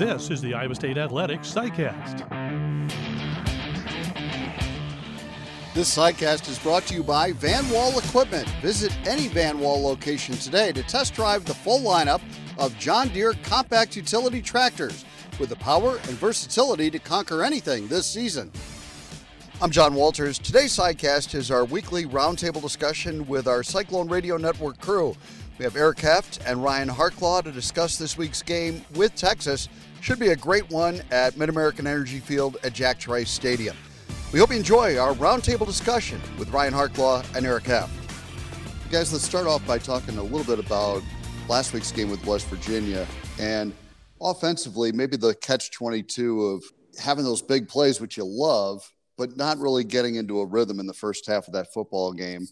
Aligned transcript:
This 0.00 0.30
is 0.30 0.40
the 0.40 0.54
Iowa 0.54 0.74
State 0.74 0.96
Athletics 0.96 1.52
SciCast. 1.52 2.26
This 5.74 5.94
SciCast 5.94 6.48
is 6.48 6.58
brought 6.58 6.86
to 6.86 6.94
you 6.94 7.02
by 7.02 7.32
Van 7.32 7.68
Wall 7.68 7.98
Equipment. 7.98 8.48
Visit 8.62 8.96
any 9.06 9.28
Van 9.28 9.58
Wall 9.58 9.82
location 9.82 10.36
today 10.36 10.72
to 10.72 10.82
test 10.84 11.12
drive 11.12 11.44
the 11.44 11.52
full 11.52 11.80
lineup 11.80 12.22
of 12.56 12.74
John 12.78 13.08
Deere 13.08 13.34
compact 13.42 13.94
utility 13.94 14.40
tractors 14.40 15.04
with 15.38 15.50
the 15.50 15.56
power 15.56 15.96
and 16.08 16.16
versatility 16.16 16.90
to 16.92 16.98
conquer 16.98 17.44
anything 17.44 17.86
this 17.86 18.06
season. 18.06 18.50
I'm 19.60 19.70
John 19.70 19.92
Walters. 19.92 20.38
Today's 20.38 20.74
SciCast 20.74 21.34
is 21.34 21.50
our 21.50 21.66
weekly 21.66 22.06
roundtable 22.06 22.62
discussion 22.62 23.28
with 23.28 23.46
our 23.46 23.62
Cyclone 23.62 24.08
Radio 24.08 24.38
Network 24.38 24.80
crew. 24.80 25.14
We 25.58 25.64
have 25.64 25.76
Eric 25.76 25.98
Heft 25.98 26.40
and 26.46 26.64
Ryan 26.64 26.88
Harklau 26.88 27.44
to 27.44 27.52
discuss 27.52 27.98
this 27.98 28.16
week's 28.16 28.40
game 28.40 28.82
with 28.94 29.14
Texas. 29.14 29.68
Should 30.00 30.18
be 30.18 30.28
a 30.28 30.36
great 30.36 30.70
one 30.70 31.02
at 31.10 31.34
MidAmerican 31.34 31.80
Energy 31.80 32.20
Field 32.20 32.56
at 32.64 32.72
Jack 32.72 32.98
Trice 32.98 33.30
Stadium. 33.30 33.76
We 34.32 34.38
hope 34.38 34.50
you 34.50 34.56
enjoy 34.56 34.96
our 34.96 35.12
roundtable 35.12 35.66
discussion 35.66 36.18
with 36.38 36.50
Ryan 36.50 36.72
Harklau 36.72 37.22
and 37.36 37.44
Eric 37.44 37.64
Heft. 37.64 37.92
Guys, 38.90 39.12
let's 39.12 39.24
start 39.24 39.46
off 39.46 39.64
by 39.66 39.76
talking 39.76 40.16
a 40.16 40.22
little 40.22 40.44
bit 40.44 40.64
about 40.64 41.02
last 41.48 41.74
week's 41.74 41.92
game 41.92 42.10
with 42.10 42.24
West 42.24 42.46
Virginia 42.46 43.06
and 43.38 43.74
offensively, 44.22 44.90
maybe 44.90 45.18
the 45.18 45.34
catch 45.34 45.70
22 45.70 46.44
of 46.44 46.64
having 46.98 47.24
those 47.24 47.42
big 47.42 47.68
plays, 47.68 48.00
which 48.00 48.16
you 48.16 48.24
love, 48.24 48.90
but 49.18 49.36
not 49.36 49.58
really 49.58 49.84
getting 49.84 50.14
into 50.14 50.40
a 50.40 50.46
rhythm 50.46 50.80
in 50.80 50.86
the 50.86 50.94
first 50.94 51.26
half 51.26 51.46
of 51.46 51.52
that 51.52 51.74
football 51.74 52.14
game. 52.14 52.46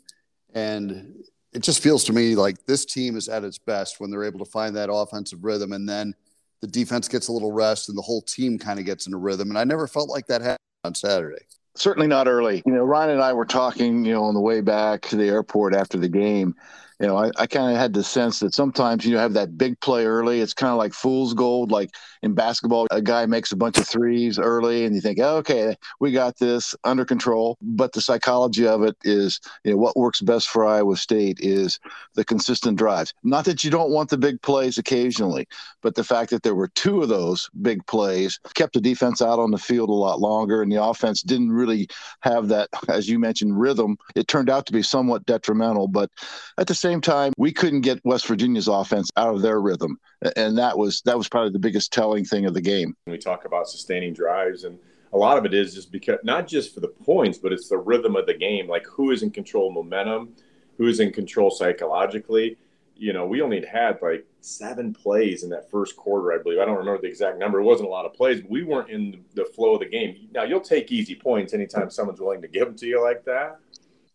And 0.54 1.14
it 1.54 1.62
just 1.62 1.82
feels 1.82 2.04
to 2.04 2.12
me 2.12 2.36
like 2.36 2.66
this 2.66 2.84
team 2.84 3.16
is 3.16 3.26
at 3.26 3.42
its 3.42 3.58
best 3.58 4.00
when 4.00 4.10
they're 4.10 4.24
able 4.24 4.38
to 4.40 4.50
find 4.50 4.76
that 4.76 4.92
offensive 4.92 5.44
rhythm 5.44 5.72
and 5.72 5.88
then 5.88 6.14
the 6.60 6.66
defense 6.66 7.08
gets 7.08 7.28
a 7.28 7.32
little 7.32 7.52
rest 7.52 7.88
and 7.88 7.96
the 7.96 8.02
whole 8.02 8.22
team 8.22 8.58
kind 8.58 8.78
of 8.78 8.84
gets 8.84 9.06
in 9.06 9.14
a 9.14 9.18
rhythm. 9.18 9.48
And 9.48 9.58
I 9.58 9.64
never 9.64 9.86
felt 9.86 10.08
like 10.08 10.26
that 10.26 10.40
happened 10.40 10.58
on 10.84 10.94
Saturday. 10.94 11.44
Certainly 11.76 12.08
not 12.08 12.26
early. 12.26 12.62
You 12.66 12.72
know, 12.72 12.84
Ryan 12.84 13.10
and 13.10 13.22
I 13.22 13.32
were 13.32 13.44
talking, 13.44 14.04
you 14.04 14.12
know, 14.12 14.24
on 14.24 14.34
the 14.34 14.40
way 14.40 14.60
back 14.60 15.02
to 15.02 15.16
the 15.16 15.28
airport 15.28 15.74
after 15.74 15.96
the 15.96 16.08
game 16.08 16.54
you 17.00 17.06
know, 17.06 17.16
I, 17.16 17.30
I 17.36 17.46
kind 17.46 17.70
of 17.70 17.78
had 17.78 17.92
the 17.92 18.02
sense 18.02 18.40
that 18.40 18.54
sometimes 18.54 19.04
you 19.04 19.16
have 19.16 19.32
that 19.34 19.56
big 19.56 19.78
play 19.80 20.04
early. 20.04 20.40
It's 20.40 20.54
kind 20.54 20.72
of 20.72 20.78
like 20.78 20.92
fool's 20.92 21.32
gold. 21.32 21.70
Like 21.70 21.90
in 22.22 22.34
basketball, 22.34 22.86
a 22.90 23.00
guy 23.00 23.24
makes 23.26 23.52
a 23.52 23.56
bunch 23.56 23.78
of 23.78 23.86
threes 23.86 24.38
early, 24.38 24.84
and 24.84 24.94
you 24.94 25.00
think, 25.00 25.18
oh, 25.20 25.36
okay, 25.36 25.76
we 26.00 26.10
got 26.10 26.38
this 26.38 26.74
under 26.84 27.04
control. 27.04 27.56
But 27.62 27.92
the 27.92 28.00
psychology 28.00 28.66
of 28.66 28.82
it 28.82 28.96
is, 29.04 29.40
you 29.64 29.72
know, 29.72 29.76
what 29.76 29.96
works 29.96 30.20
best 30.20 30.48
for 30.48 30.66
Iowa 30.66 30.96
State 30.96 31.38
is 31.40 31.78
the 32.14 32.24
consistent 32.24 32.78
drives. 32.78 33.14
Not 33.22 33.44
that 33.44 33.62
you 33.62 33.70
don't 33.70 33.90
want 33.90 34.10
the 34.10 34.18
big 34.18 34.42
plays 34.42 34.78
occasionally, 34.78 35.46
but 35.82 35.94
the 35.94 36.04
fact 36.04 36.30
that 36.30 36.42
there 36.42 36.54
were 36.54 36.68
two 36.68 37.02
of 37.02 37.08
those 37.08 37.48
big 37.62 37.86
plays 37.86 38.40
kept 38.54 38.74
the 38.74 38.80
defense 38.80 39.22
out 39.22 39.38
on 39.38 39.52
the 39.52 39.58
field 39.58 39.88
a 39.88 39.92
lot 39.92 40.20
longer, 40.20 40.62
and 40.62 40.72
the 40.72 40.82
offense 40.82 41.22
didn't 41.22 41.52
really 41.52 41.86
have 42.22 42.48
that, 42.48 42.68
as 42.88 43.08
you 43.08 43.20
mentioned, 43.20 43.58
rhythm. 43.60 43.96
It 44.16 44.26
turned 44.26 44.50
out 44.50 44.66
to 44.66 44.72
be 44.72 44.82
somewhat 44.82 45.26
detrimental, 45.26 45.86
but 45.86 46.10
at 46.58 46.66
the 46.66 46.74
same 46.74 46.87
same 46.88 47.00
time, 47.00 47.32
we 47.36 47.52
couldn't 47.52 47.82
get 47.82 48.00
West 48.04 48.26
Virginia's 48.26 48.68
offense 48.68 49.10
out 49.16 49.34
of 49.34 49.42
their 49.42 49.60
rhythm, 49.60 49.98
and 50.36 50.56
that 50.56 50.76
was 50.76 51.02
that 51.02 51.18
was 51.18 51.28
probably 51.28 51.50
the 51.50 51.58
biggest 51.58 51.92
telling 51.92 52.24
thing 52.24 52.46
of 52.46 52.54
the 52.54 52.60
game. 52.60 52.96
We 53.06 53.18
talk 53.18 53.44
about 53.44 53.68
sustaining 53.68 54.14
drives, 54.14 54.64
and 54.64 54.78
a 55.12 55.18
lot 55.18 55.36
of 55.38 55.44
it 55.44 55.52
is 55.52 55.74
just 55.74 55.92
because 55.92 56.18
not 56.24 56.46
just 56.46 56.74
for 56.74 56.80
the 56.80 56.88
points, 56.88 57.38
but 57.38 57.52
it's 57.52 57.68
the 57.68 57.78
rhythm 57.78 58.16
of 58.16 58.26
the 58.26 58.34
game. 58.34 58.68
Like 58.68 58.86
who 58.86 59.10
is 59.10 59.22
in 59.22 59.30
control 59.30 59.70
momentum, 59.70 60.34
who 60.78 60.86
is 60.86 61.00
in 61.00 61.12
control 61.12 61.50
psychologically. 61.50 62.56
You 62.96 63.12
know, 63.12 63.26
we 63.26 63.42
only 63.42 63.64
had 63.64 63.98
like 64.02 64.26
seven 64.40 64.92
plays 64.92 65.44
in 65.44 65.50
that 65.50 65.70
first 65.70 65.94
quarter, 65.94 66.32
I 66.32 66.42
believe. 66.42 66.58
I 66.58 66.64
don't 66.64 66.78
remember 66.78 67.00
the 67.00 67.08
exact 67.08 67.38
number. 67.38 67.60
It 67.60 67.64
wasn't 67.64 67.88
a 67.88 67.92
lot 67.92 68.06
of 68.06 68.14
plays, 68.14 68.40
but 68.40 68.50
we 68.50 68.64
weren't 68.64 68.90
in 68.90 69.24
the 69.34 69.44
flow 69.44 69.74
of 69.74 69.80
the 69.80 69.86
game. 69.86 70.28
Now, 70.32 70.42
you'll 70.42 70.60
take 70.60 70.90
easy 70.90 71.14
points 71.14 71.54
anytime 71.54 71.90
someone's 71.90 72.18
willing 72.18 72.42
to 72.42 72.48
give 72.48 72.66
them 72.66 72.76
to 72.78 72.86
you 72.86 73.00
like 73.00 73.24
that. 73.26 73.60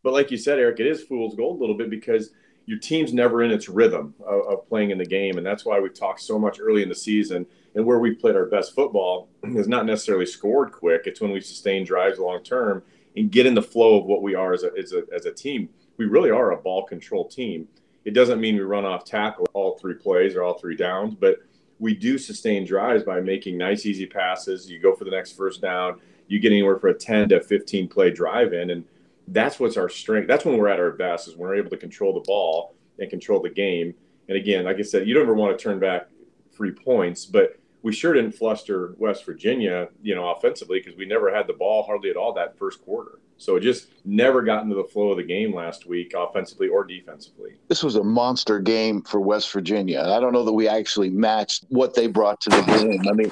But 0.03 0.11
like 0.11 0.31
you 0.31 0.37
said, 0.37 0.59
Eric, 0.59 0.81
it 0.81 0.87
is 0.87 1.01
fool's 1.01 1.33
gold 1.33 1.59
a 1.59 1.61
little 1.61 1.77
bit 1.77 1.89
because 1.89 2.31
your 2.65 2.79
team's 2.79 3.13
never 3.13 3.43
in 3.43 3.51
its 3.51 3.67
rhythm 3.67 4.13
of, 4.25 4.47
of, 4.47 4.69
playing 4.69 4.91
in 4.91 4.97
the 4.97 5.05
game, 5.05 5.37
and 5.37 5.45
that's 5.45 5.65
why 5.65 5.79
we've 5.79 5.93
talked 5.93 6.21
so 6.21 6.39
much 6.39 6.59
early 6.61 6.81
in 6.81 6.89
the 6.89 6.95
season. 6.95 7.45
And 7.75 7.85
where 7.85 7.99
we've 7.99 8.19
played 8.19 8.35
our 8.35 8.45
best 8.45 8.75
football 8.75 9.29
is 9.43 9.67
not 9.67 9.85
necessarily 9.85 10.25
scored 10.25 10.71
quick; 10.71 11.03
it's 11.05 11.21
when 11.21 11.31
we 11.31 11.41
sustain 11.41 11.83
drives 11.83 12.19
long 12.19 12.43
term 12.43 12.83
and 13.15 13.31
get 13.31 13.45
in 13.45 13.53
the 13.53 13.61
flow 13.61 13.99
of 13.99 14.05
what 14.05 14.21
we 14.21 14.35
are 14.35 14.53
as 14.53 14.63
a, 14.63 14.71
as 14.77 14.93
a 14.93 15.03
as 15.13 15.25
a 15.25 15.31
team. 15.31 15.69
We 15.97 16.05
really 16.05 16.31
are 16.31 16.51
a 16.51 16.57
ball 16.57 16.83
control 16.83 17.27
team. 17.27 17.67
It 18.05 18.13
doesn't 18.13 18.41
mean 18.41 18.55
we 18.55 18.61
run 18.61 18.85
off 18.85 19.05
tackle 19.05 19.47
all 19.53 19.77
three 19.77 19.93
plays 19.93 20.35
or 20.35 20.43
all 20.43 20.57
three 20.57 20.75
downs, 20.75 21.15
but 21.15 21.37
we 21.79 21.93
do 21.93 22.17
sustain 22.17 22.65
drives 22.65 23.03
by 23.03 23.19
making 23.19 23.57
nice, 23.57 23.85
easy 23.85 24.05
passes. 24.05 24.69
You 24.69 24.79
go 24.79 24.95
for 24.95 25.05
the 25.05 25.11
next 25.11 25.35
first 25.35 25.61
down. 25.61 25.99
You 26.27 26.39
get 26.39 26.51
anywhere 26.51 26.77
for 26.79 26.89
a 26.89 26.93
10 26.93 27.29
to 27.29 27.41
15 27.41 27.87
play 27.87 28.11
drive 28.11 28.53
in, 28.53 28.69
and 28.69 28.85
that's 29.27 29.59
what's 29.59 29.77
our 29.77 29.89
strength. 29.89 30.27
That's 30.27 30.45
when 30.45 30.57
we're 30.57 30.67
at 30.67 30.79
our 30.79 30.91
best 30.91 31.27
is 31.27 31.35
when 31.35 31.49
we're 31.49 31.55
able 31.55 31.69
to 31.71 31.77
control 31.77 32.13
the 32.13 32.21
ball 32.21 32.75
and 32.99 33.09
control 33.09 33.41
the 33.41 33.49
game. 33.49 33.93
And 34.27 34.37
again, 34.37 34.65
like 34.65 34.77
I 34.77 34.81
said, 34.81 35.07
you 35.07 35.13
don't 35.13 35.23
ever 35.23 35.33
want 35.33 35.57
to 35.57 35.61
turn 35.61 35.79
back 35.79 36.07
three 36.55 36.71
points, 36.71 37.25
but 37.25 37.59
we 37.81 37.91
sure 37.91 38.13
didn't 38.13 38.31
fluster 38.31 38.95
West 38.97 39.25
Virginia, 39.25 39.89
you 40.01 40.15
know, 40.15 40.29
offensively 40.29 40.79
because 40.79 40.97
we 40.97 41.05
never 41.05 41.33
had 41.33 41.47
the 41.47 41.53
ball 41.53 41.83
hardly 41.83 42.09
at 42.09 42.15
all 42.15 42.33
that 42.33 42.57
first 42.57 42.81
quarter. 42.83 43.19
So 43.37 43.57
it 43.57 43.59
just 43.59 43.87
never 44.05 44.41
got 44.41 44.63
into 44.63 44.75
the 44.75 44.85
flow 44.85 45.11
of 45.11 45.17
the 45.17 45.23
game 45.23 45.53
last 45.53 45.85
week, 45.85 46.13
offensively 46.15 46.69
or 46.69 46.85
defensively. 46.85 47.55
This 47.67 47.83
was 47.83 47.95
a 47.95 48.03
monster 48.03 48.59
game 48.59 49.01
for 49.01 49.19
West 49.19 49.51
Virginia. 49.51 50.01
I 50.01 50.21
don't 50.21 50.31
know 50.31 50.45
that 50.45 50.53
we 50.53 50.67
actually 50.69 51.09
matched 51.09 51.65
what 51.67 51.93
they 51.93 52.07
brought 52.07 52.39
to 52.41 52.51
the 52.51 52.61
game. 52.61 53.01
I 53.09 53.11
mean, 53.11 53.31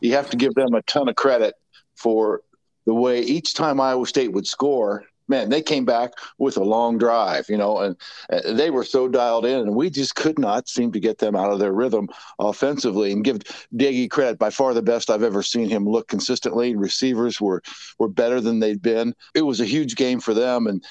you 0.00 0.12
have 0.12 0.30
to 0.30 0.38
give 0.38 0.54
them 0.54 0.72
a 0.74 0.80
ton 0.82 1.08
of 1.08 1.16
credit 1.16 1.54
for 1.96 2.42
the 2.86 2.94
way 2.94 3.20
each 3.20 3.52
time 3.52 3.78
Iowa 3.78 4.06
State 4.06 4.32
would 4.32 4.46
score, 4.46 5.04
man, 5.28 5.48
they 5.48 5.62
came 5.62 5.84
back 5.84 6.12
with 6.38 6.56
a 6.56 6.64
long 6.64 6.98
drive, 6.98 7.46
you 7.48 7.56
know, 7.56 7.78
and 7.78 7.96
they 8.44 8.70
were 8.70 8.84
so 8.84 9.08
dialed 9.08 9.46
in, 9.46 9.60
and 9.60 9.74
we 9.74 9.90
just 9.90 10.14
could 10.14 10.38
not 10.38 10.68
seem 10.68 10.92
to 10.92 11.00
get 11.00 11.18
them 11.18 11.36
out 11.36 11.52
of 11.52 11.58
their 11.58 11.72
rhythm 11.72 12.08
offensively. 12.38 13.12
And 13.12 13.24
give 13.24 13.38
Doege 13.74 14.10
credit, 14.10 14.38
by 14.38 14.50
far 14.50 14.74
the 14.74 14.82
best 14.82 15.10
I've 15.10 15.22
ever 15.22 15.42
seen 15.42 15.68
him 15.68 15.88
look 15.88 16.08
consistently. 16.08 16.76
Receivers 16.76 17.40
were 17.40 17.62
were 17.98 18.08
better 18.08 18.40
than 18.40 18.60
they'd 18.60 18.82
been. 18.82 19.14
It 19.34 19.42
was 19.42 19.60
a 19.60 19.66
huge 19.66 19.96
game 19.96 20.20
for 20.20 20.34
them, 20.34 20.66
and 20.66 20.84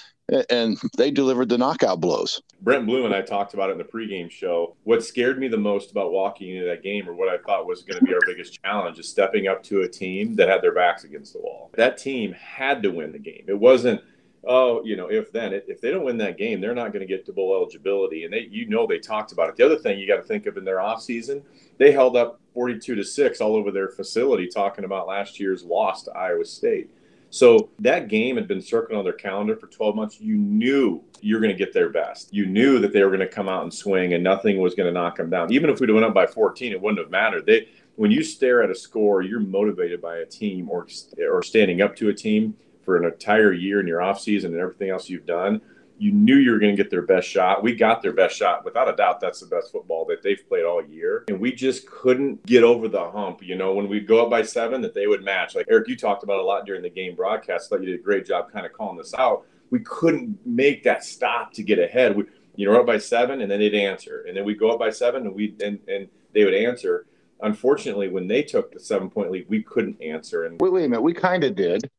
and 0.50 0.78
they 0.98 1.12
delivered 1.12 1.50
the 1.50 1.58
knockout 1.58 2.00
blows. 2.00 2.42
Brent 2.62 2.86
Blum 2.86 3.06
and 3.06 3.14
I 3.14 3.22
talked 3.22 3.54
about 3.54 3.70
it 3.70 3.74
in 3.74 3.78
the 3.80 3.84
pregame 3.84 4.32
show. 4.32 4.78
What 4.84 5.04
scared 5.04 5.40
me 5.40 5.48
the 5.48 5.58
most 5.58 5.92
about 5.92 6.12
walking 6.12 6.56
into 6.56 6.68
that 6.68 6.84
game, 6.84 7.10
or 7.10 7.14
what 7.14 7.28
I 7.28 7.38
thought 7.38 7.68
was 7.68 7.84
going 7.84 8.00
to 8.00 8.06
be 8.06 8.14
our 8.14 8.20
biggest 8.26 8.62
challenge, 8.64 8.98
is 8.98 9.10
stepping 9.10 9.48
up 9.48 9.62
to 9.64 9.82
a 9.82 9.90
team 9.90 10.36
that 10.36 10.48
had 10.48 10.62
their 10.62 10.74
backs 10.74 11.04
against 11.04 11.34
the 11.34 11.40
wall. 11.40 11.72
That 11.74 11.98
team 11.98 12.34
had 12.34 12.82
to 12.84 12.92
win 12.92 13.12
the 13.12 13.20
game. 13.20 13.44
It 13.48 13.60
wasn't 13.60 14.02
oh, 14.44 14.84
you 14.84 14.96
know, 14.96 15.08
if 15.08 15.32
then 15.32 15.54
if 15.54 15.82
they 15.82 15.92
don't 15.92 16.04
win 16.04 16.18
that 16.18 16.38
game, 16.38 16.62
they're 16.62 16.76
not 16.76 16.92
going 16.94 17.02
to 17.02 17.06
get 17.06 17.26
to 17.26 17.34
bowl 17.34 17.56
eligibility. 17.56 18.24
And 18.24 18.34
they, 18.34 18.48
you 18.50 18.68
know, 18.68 18.88
they 18.88 19.00
talked 19.00 19.32
about 19.32 19.50
it. 19.50 19.56
The 19.56 19.66
other 19.66 19.78
thing 19.78 20.00
you 20.00 20.08
got 20.08 20.18
to 20.18 20.24
think 20.24 20.46
of 20.46 20.58
in 20.58 20.66
their 20.66 20.78
offseason, 20.78 21.44
they 21.78 21.92
held 21.92 22.18
up 22.18 22.40
42 22.54 22.96
to 22.96 23.04
six 23.04 23.42
all 23.42 23.56
over 23.56 23.72
their 23.72 23.90
facility, 23.90 24.48
talking 24.48 24.86
about 24.86 25.08
last 25.08 25.40
year's 25.40 25.64
loss 25.64 26.04
to 26.04 26.12
Iowa 26.12 26.46
State. 26.46 26.90
So 27.30 27.70
that 27.80 28.10
game 28.10 28.36
had 28.36 28.48
been 28.48 28.62
circling 28.62 28.98
on 28.98 29.06
their 29.06 29.14
calendar 29.14 29.56
for 29.56 29.68
12 29.68 29.96
months. 29.96 30.20
You 30.20 30.36
knew 30.36 31.02
you're 31.22 31.40
going 31.40 31.56
to 31.56 31.58
get 31.58 31.74
their 31.74 31.90
best. 31.90 32.34
You 32.34 32.46
knew 32.46 32.80
that 32.80 32.92
they 32.92 33.04
were 33.04 33.10
going 33.10 33.22
to 33.22 33.28
come 33.28 33.48
out 33.48 33.64
and 33.64 33.74
swing, 33.74 34.14
and 34.14 34.24
nothing 34.24 34.60
was 34.60 34.76
going 34.76 34.88
to 34.88 34.92
knock 34.92 35.16
them 35.16 35.30
down. 35.30 35.54
Even 35.54 35.70
if 35.70 35.80
we'd 35.80 35.90
went 35.92 36.06
up 36.06 36.14
by 36.14 36.28
14, 36.28 36.74
it 36.74 36.82
wouldn't 36.82 37.00
have 37.00 37.10
mattered. 37.10 37.46
They, 37.46 37.70
when 37.96 38.12
you 38.12 38.22
stare 38.22 38.64
at 38.64 38.70
a 38.70 38.76
score, 38.76 39.22
you're 39.22 39.40
motivated 39.40 40.02
by 40.02 40.18
a 40.18 40.26
team 40.26 40.70
or 40.70 40.88
or 41.22 41.42
standing 41.42 41.82
up 41.82 41.96
to 41.98 42.10
a 42.10 42.14
team 42.14 42.56
for 42.84 42.98
an 42.98 43.06
entire 43.06 43.54
year 43.54 43.80
in 43.80 43.88
your 43.88 44.02
off 44.02 44.20
season 44.20 44.54
and 44.54 44.62
everything 44.62 44.90
else 44.90 45.10
you've 45.10 45.26
done, 45.26 45.62
you 46.02 46.12
knew 46.12 46.38
you 46.38 46.52
were 46.52 46.58
going 46.58 46.76
to 46.76 46.84
get 46.84 46.90
their 46.90 47.04
best 47.04 47.28
shot. 47.28 47.62
We 47.62 47.76
got 47.76 48.02
their 48.02 48.12
best 48.12 48.36
shot. 48.36 48.66
Without 48.66 48.90
a 48.90 48.96
doubt, 48.96 49.20
that's 49.20 49.40
the 49.40 49.46
best 49.46 49.72
football 49.72 50.04
that 50.06 50.24
they've 50.24 50.44
played 50.50 50.66
all 50.66 50.84
year. 50.84 51.26
And 51.28 51.40
we 51.40 51.52
just 51.52 51.86
couldn't 51.86 52.44
get 52.48 52.64
over 52.64 52.88
the 52.88 53.12
hump. 53.12 53.44
You 53.44 53.56
know, 53.56 53.74
when 53.74 53.88
we 53.88 54.00
go 54.00 54.24
up 54.24 54.32
by 54.32 54.42
seven, 54.42 54.82
that 54.82 54.96
they 54.96 55.06
would 55.06 55.24
match. 55.24 55.54
Like 55.54 55.68
Eric, 55.70 55.88
you 55.88 55.96
talked 55.96 56.24
about 56.24 56.40
a 56.40 56.44
lot 56.44 56.66
during 56.66 56.82
the 56.82 56.90
game 56.90 57.16
broadcast. 57.16 57.68
I 57.68 57.70
thought 57.70 57.84
you 57.84 57.92
did 57.92 58.00
a 58.00 58.04
great 58.04 58.26
job 58.26 58.52
kind 58.52 58.66
of 58.66 58.74
calling 58.74 58.98
this 58.98 59.14
out. 59.14 59.46
We 59.70 59.82
couldn't 59.82 60.40
make 60.44 60.84
that 60.86 61.04
stop 61.04 61.54
to 61.54 61.62
get 61.62 61.78
ahead. 61.78 62.18
We, 62.18 62.24
you 62.56 62.66
know, 62.66 62.80
up 62.80 62.88
by 62.88 62.98
seven, 62.98 63.42
and 63.42 63.52
then 63.52 63.60
they'd 63.60 63.76
answer, 63.76 64.26
and 64.28 64.36
then 64.36 64.44
we'd 64.44 64.60
go 64.60 64.72
up 64.72 64.80
by 64.80 64.90
seven, 64.90 65.28
and 65.28 65.36
we 65.36 65.56
and 65.64 65.80
and 65.88 66.10
they 66.34 66.44
would 66.46 66.56
answer. 66.56 67.06
Unfortunately, 67.44 68.08
when 68.08 68.28
they 68.28 68.42
took 68.42 68.72
the 68.74 68.80
seven 68.80 69.10
point 69.10 69.32
lead, 69.32 69.46
we 69.50 69.62
couldn't 69.62 70.02
answer. 70.02 70.46
And 70.46 70.60
wait, 70.60 70.74
wait 70.74 70.86
a 70.86 70.90
minute, 70.90 71.02
we 71.02 71.14
kind 71.14 71.44
of 71.44 71.56
did 71.56 71.90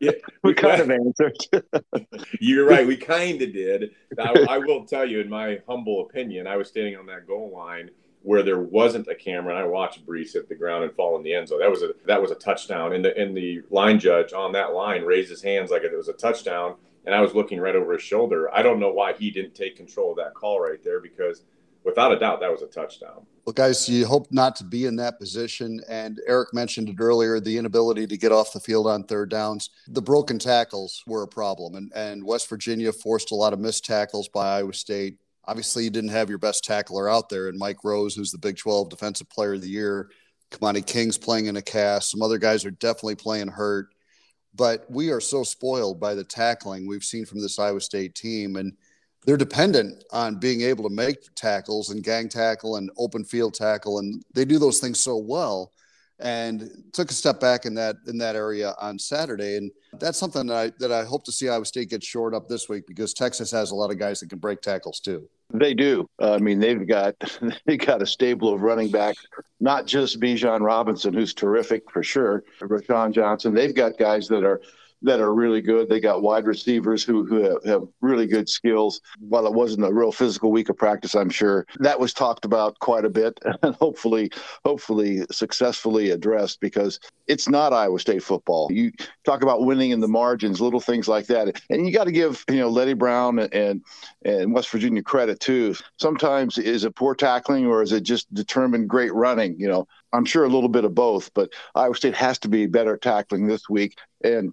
yeah, 0.00 0.12
we 0.42 0.54
kind 0.54 0.80
of 0.80 0.90
answered. 0.90 1.36
You're 2.40 2.66
right. 2.66 2.86
We 2.86 2.96
kind 3.14 3.40
of 3.40 3.52
did. 3.52 3.90
I, 4.18 4.46
I, 4.48 4.58
will 4.58 4.84
tell 4.84 5.04
you, 5.04 5.20
in 5.20 5.28
my 5.28 5.60
humble 5.68 6.02
opinion, 6.02 6.46
I 6.46 6.56
was 6.56 6.68
standing 6.68 6.96
on 6.96 7.06
that 7.06 7.26
goal 7.26 7.52
line 7.54 7.90
where 8.22 8.42
there 8.42 8.60
wasn't 8.60 9.06
a 9.08 9.14
camera, 9.14 9.54
and 9.54 9.64
I 9.64 9.66
watched 9.66 10.04
Breece 10.04 10.32
hit 10.32 10.48
the 10.48 10.54
ground 10.54 10.84
and 10.84 10.92
fall 10.94 11.16
in 11.16 11.22
the 11.22 11.34
end 11.34 11.48
zone. 11.48 11.60
That 11.60 11.70
was 11.70 11.82
a 11.82 11.90
that 12.06 12.20
was 12.20 12.30
a 12.30 12.36
touchdown. 12.36 12.94
And 12.94 13.04
the 13.04 13.16
and 13.16 13.36
the 13.36 13.62
line 13.70 13.98
judge 13.98 14.32
on 14.32 14.52
that 14.52 14.74
line 14.74 15.02
raised 15.02 15.30
his 15.30 15.42
hands 15.42 15.70
like 15.70 15.82
it 15.82 15.96
was 15.96 16.08
a 16.08 16.14
touchdown, 16.14 16.76
and 17.06 17.14
I 17.14 17.20
was 17.20 17.34
looking 17.34 17.60
right 17.60 17.76
over 17.76 17.92
his 17.92 18.02
shoulder. 18.02 18.52
I 18.54 18.62
don't 18.62 18.80
know 18.80 18.92
why 18.92 19.12
he 19.12 19.30
didn't 19.30 19.54
take 19.54 19.76
control 19.76 20.12
of 20.12 20.16
that 20.16 20.34
call 20.34 20.60
right 20.60 20.82
there 20.82 21.00
because 21.00 21.42
without 21.84 22.12
a 22.12 22.18
doubt, 22.18 22.40
that 22.40 22.50
was 22.50 22.62
a 22.62 22.66
touchdown. 22.66 23.26
Well, 23.44 23.54
guys, 23.54 23.88
you 23.88 24.06
hope 24.06 24.26
not 24.30 24.56
to 24.56 24.64
be 24.64 24.84
in 24.84 24.96
that 24.96 25.18
position. 25.18 25.80
And 25.88 26.20
Eric 26.26 26.52
mentioned 26.52 26.88
it 26.88 26.96
earlier 27.00 27.40
the 27.40 27.56
inability 27.56 28.06
to 28.06 28.16
get 28.16 28.32
off 28.32 28.52
the 28.52 28.60
field 28.60 28.86
on 28.86 29.04
third 29.04 29.30
downs. 29.30 29.70
The 29.88 30.02
broken 30.02 30.38
tackles 30.38 31.02
were 31.06 31.22
a 31.22 31.28
problem. 31.28 31.74
And, 31.74 31.90
and 31.94 32.24
West 32.24 32.48
Virginia 32.48 32.92
forced 32.92 33.30
a 33.30 33.34
lot 33.34 33.52
of 33.52 33.58
missed 33.58 33.84
tackles 33.84 34.28
by 34.28 34.58
Iowa 34.58 34.74
State. 34.74 35.18
Obviously, 35.46 35.84
you 35.84 35.90
didn't 35.90 36.10
have 36.10 36.28
your 36.28 36.38
best 36.38 36.62
tackler 36.62 37.08
out 37.08 37.30
there, 37.30 37.48
and 37.48 37.58
Mike 37.58 37.82
Rose, 37.82 38.14
who's 38.14 38.30
the 38.30 38.36
Big 38.36 38.58
12 38.58 38.90
Defensive 38.90 39.30
Player 39.30 39.54
of 39.54 39.62
the 39.62 39.70
Year. 39.70 40.10
Kamani 40.50 40.84
King's 40.84 41.16
playing 41.16 41.46
in 41.46 41.56
a 41.56 41.62
cast. 41.62 42.10
Some 42.10 42.20
other 42.20 42.36
guys 42.36 42.66
are 42.66 42.70
definitely 42.70 43.14
playing 43.14 43.48
hurt. 43.48 43.88
But 44.54 44.90
we 44.90 45.10
are 45.10 45.20
so 45.20 45.44
spoiled 45.44 46.00
by 46.00 46.14
the 46.14 46.24
tackling 46.24 46.86
we've 46.86 47.04
seen 47.04 47.24
from 47.24 47.40
this 47.40 47.58
Iowa 47.58 47.80
State 47.80 48.14
team. 48.14 48.56
And 48.56 48.74
they're 49.26 49.36
dependent 49.36 50.04
on 50.12 50.36
being 50.36 50.62
able 50.62 50.84
to 50.88 50.94
make 50.94 51.18
tackles 51.34 51.90
and 51.90 52.02
gang 52.02 52.28
tackle 52.28 52.76
and 52.76 52.90
open 52.98 53.24
field 53.24 53.54
tackle, 53.54 53.98
and 53.98 54.22
they 54.34 54.44
do 54.44 54.58
those 54.58 54.78
things 54.78 55.00
so 55.00 55.16
well. 55.16 55.72
And 56.20 56.68
took 56.92 57.12
a 57.12 57.14
step 57.14 57.38
back 57.38 57.64
in 57.64 57.74
that 57.74 57.94
in 58.08 58.18
that 58.18 58.34
area 58.34 58.74
on 58.80 58.98
Saturday, 58.98 59.56
and 59.56 59.70
that's 60.00 60.18
something 60.18 60.48
that 60.48 60.56
I 60.56 60.72
that 60.80 60.90
I 60.90 61.04
hope 61.04 61.24
to 61.26 61.32
see 61.32 61.48
Iowa 61.48 61.64
State 61.64 61.90
get 61.90 62.02
shored 62.02 62.34
up 62.34 62.48
this 62.48 62.68
week 62.68 62.88
because 62.88 63.14
Texas 63.14 63.52
has 63.52 63.70
a 63.70 63.74
lot 63.76 63.92
of 63.92 64.00
guys 64.00 64.18
that 64.18 64.28
can 64.28 64.40
break 64.40 64.60
tackles 64.60 64.98
too. 64.98 65.28
They 65.54 65.74
do. 65.74 66.08
Uh, 66.20 66.34
I 66.34 66.38
mean, 66.38 66.58
they've 66.58 66.88
got 66.88 67.14
they 67.66 67.76
got 67.76 68.02
a 68.02 68.06
stable 68.06 68.52
of 68.52 68.62
running 68.62 68.90
backs, 68.90 69.24
not 69.60 69.86
just 69.86 70.18
Bijan 70.18 70.60
Robinson, 70.60 71.14
who's 71.14 71.34
terrific 71.34 71.88
for 71.90 72.02
sure, 72.02 72.42
Roschon 72.60 73.12
Johnson. 73.12 73.54
They've 73.54 73.74
got 73.74 73.96
guys 73.96 74.26
that 74.26 74.42
are 74.42 74.60
that 75.02 75.20
are 75.20 75.34
really 75.34 75.60
good. 75.60 75.88
They 75.88 76.00
got 76.00 76.22
wide 76.22 76.46
receivers 76.46 77.04
who, 77.04 77.24
who 77.24 77.42
have, 77.42 77.64
have, 77.64 77.82
really 78.00 78.26
good 78.26 78.48
skills. 78.48 79.00
While 79.20 79.46
it 79.46 79.52
wasn't 79.52 79.86
a 79.86 79.92
real 79.92 80.12
physical 80.12 80.50
week 80.50 80.68
of 80.68 80.76
practice, 80.76 81.14
I'm 81.14 81.30
sure 81.30 81.66
that 81.78 81.98
was 81.98 82.12
talked 82.12 82.44
about 82.44 82.78
quite 82.80 83.04
a 83.04 83.10
bit 83.10 83.38
and 83.62 83.74
hopefully, 83.76 84.30
hopefully 84.64 85.22
successfully 85.30 86.10
addressed 86.10 86.60
because 86.60 86.98
it's 87.28 87.48
not 87.48 87.72
Iowa 87.72 88.00
State 88.00 88.22
football. 88.22 88.68
You 88.72 88.90
talk 89.24 89.42
about 89.42 89.64
winning 89.64 89.90
in 89.90 90.00
the 90.00 90.08
margins, 90.08 90.60
little 90.60 90.80
things 90.80 91.06
like 91.06 91.26
that, 91.26 91.60
and 91.70 91.86
you 91.86 91.92
got 91.92 92.04
to 92.04 92.12
give 92.12 92.44
you 92.48 92.56
know 92.56 92.68
Leddie 92.68 92.94
Brown 92.94 93.38
and 93.38 93.84
and 94.24 94.52
West 94.52 94.70
Virginia 94.70 95.02
credit 95.02 95.38
too. 95.38 95.74
Sometimes 95.98 96.58
is 96.58 96.84
it 96.84 96.96
poor 96.96 97.14
tackling 97.14 97.66
or 97.66 97.82
is 97.82 97.92
it 97.92 98.02
just 98.02 98.32
determined 98.34 98.88
great 98.88 99.12
running? 99.12 99.54
You 99.58 99.68
know, 99.68 99.88
I'm 100.12 100.24
sure 100.24 100.44
a 100.44 100.48
little 100.48 100.68
bit 100.68 100.84
of 100.84 100.94
both, 100.94 101.32
but 101.34 101.52
Iowa 101.74 101.94
State 101.94 102.14
has 102.14 102.38
to 102.40 102.48
be 102.48 102.66
better 102.66 102.96
tackling 102.96 103.46
this 103.46 103.68
week. 103.68 103.98
And 104.24 104.52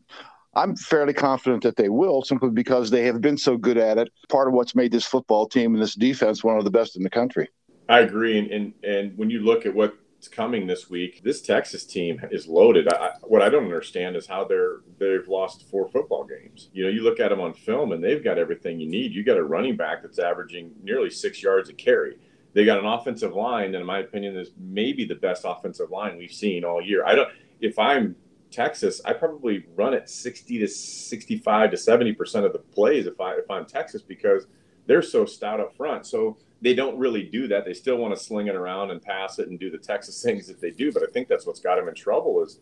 I'm 0.55 0.75
fairly 0.75 1.13
confident 1.13 1.63
that 1.63 1.75
they 1.75 1.89
will 1.89 2.21
simply 2.23 2.49
because 2.49 2.89
they 2.89 3.03
have 3.05 3.19
been 3.19 3.37
so 3.37 3.57
good 3.57 3.77
at 3.77 3.97
it. 3.97 4.11
Part 4.29 4.47
of 4.47 4.53
what's 4.53 4.75
made 4.75 4.91
this 4.91 5.05
football 5.05 5.47
team 5.47 5.73
and 5.73 5.83
this 5.83 5.95
defense 5.95 6.43
one 6.43 6.57
of 6.57 6.63
the 6.63 6.71
best 6.71 6.95
in 6.95 7.03
the 7.03 7.09
country. 7.09 7.49
I 7.89 7.99
agree. 7.99 8.37
And, 8.39 8.49
and, 8.51 8.73
and 8.83 9.17
when 9.17 9.29
you 9.29 9.41
look 9.41 9.65
at 9.65 9.75
what's 9.75 10.27
coming 10.29 10.65
this 10.65 10.89
week, 10.89 11.21
this 11.23 11.41
Texas 11.41 11.85
team 11.85 12.21
is 12.31 12.47
loaded. 12.47 12.87
I, 12.87 13.11
what 13.23 13.41
I 13.41 13.49
don't 13.49 13.65
understand 13.65 14.15
is 14.15 14.27
how 14.27 14.45
they're, 14.45 14.77
they've 14.97 15.27
lost 15.27 15.69
four 15.69 15.89
football 15.89 16.23
games. 16.23 16.69
You 16.73 16.85
know, 16.85 16.89
you 16.89 17.03
look 17.03 17.19
at 17.19 17.29
them 17.29 17.41
on 17.41 17.53
film 17.53 17.91
and 17.91 18.03
they've 18.03 18.23
got 18.23 18.37
everything 18.37 18.79
you 18.79 18.89
need. 18.89 19.13
You 19.13 19.23
got 19.23 19.37
a 19.37 19.43
running 19.43 19.75
back 19.75 20.01
that's 20.01 20.19
averaging 20.19 20.71
nearly 20.81 21.09
six 21.09 21.43
yards 21.43 21.69
a 21.69 21.73
carry. 21.73 22.17
They 22.53 22.63
got 22.63 22.79
an 22.79 22.85
offensive 22.85 23.33
line 23.33 23.73
that, 23.73 23.81
in 23.81 23.85
my 23.85 23.99
opinion, 23.99 24.37
is 24.37 24.51
maybe 24.57 25.03
the 25.03 25.15
best 25.15 25.43
offensive 25.45 25.91
line 25.91 26.17
we've 26.17 26.31
seen 26.31 26.63
all 26.63 26.81
year. 26.81 27.05
I 27.05 27.13
don't, 27.13 27.29
if 27.59 27.77
I'm 27.77 28.15
Texas, 28.55 29.01
I 29.03 29.11
probably 29.11 29.65
run 29.75 29.93
it 29.93 30.09
60 30.09 30.59
to 30.59 30.67
65 30.67 31.71
to 31.71 31.77
70 31.77 32.13
percent 32.13 32.45
of 32.45 32.53
the 32.53 32.59
plays 32.59 33.05
if 33.05 33.19
I 33.19 33.33
if 33.33 33.51
I'm 33.51 33.65
Texas 33.65 34.01
because 34.01 34.47
they're 34.87 35.01
so 35.01 35.25
stout 35.25 35.59
up 35.59 35.75
front. 35.75 36.05
So 36.05 36.37
they 36.61 36.73
don't 36.73 36.97
really 36.97 37.23
do 37.23 37.47
that. 37.49 37.65
They 37.65 37.73
still 37.73 37.97
want 37.97 38.15
to 38.15 38.23
sling 38.23 38.47
it 38.47 38.55
around 38.55 38.91
and 38.91 39.01
pass 39.01 39.39
it 39.39 39.49
and 39.49 39.59
do 39.59 39.69
the 39.69 39.77
Texas 39.77 40.21
things 40.23 40.47
that 40.47 40.61
they 40.61 40.71
do. 40.71 40.91
But 40.93 41.03
I 41.03 41.07
think 41.11 41.27
that's 41.27 41.45
what's 41.45 41.59
got 41.59 41.75
them 41.75 41.89
in 41.89 41.95
trouble 41.95 42.41
is 42.43 42.59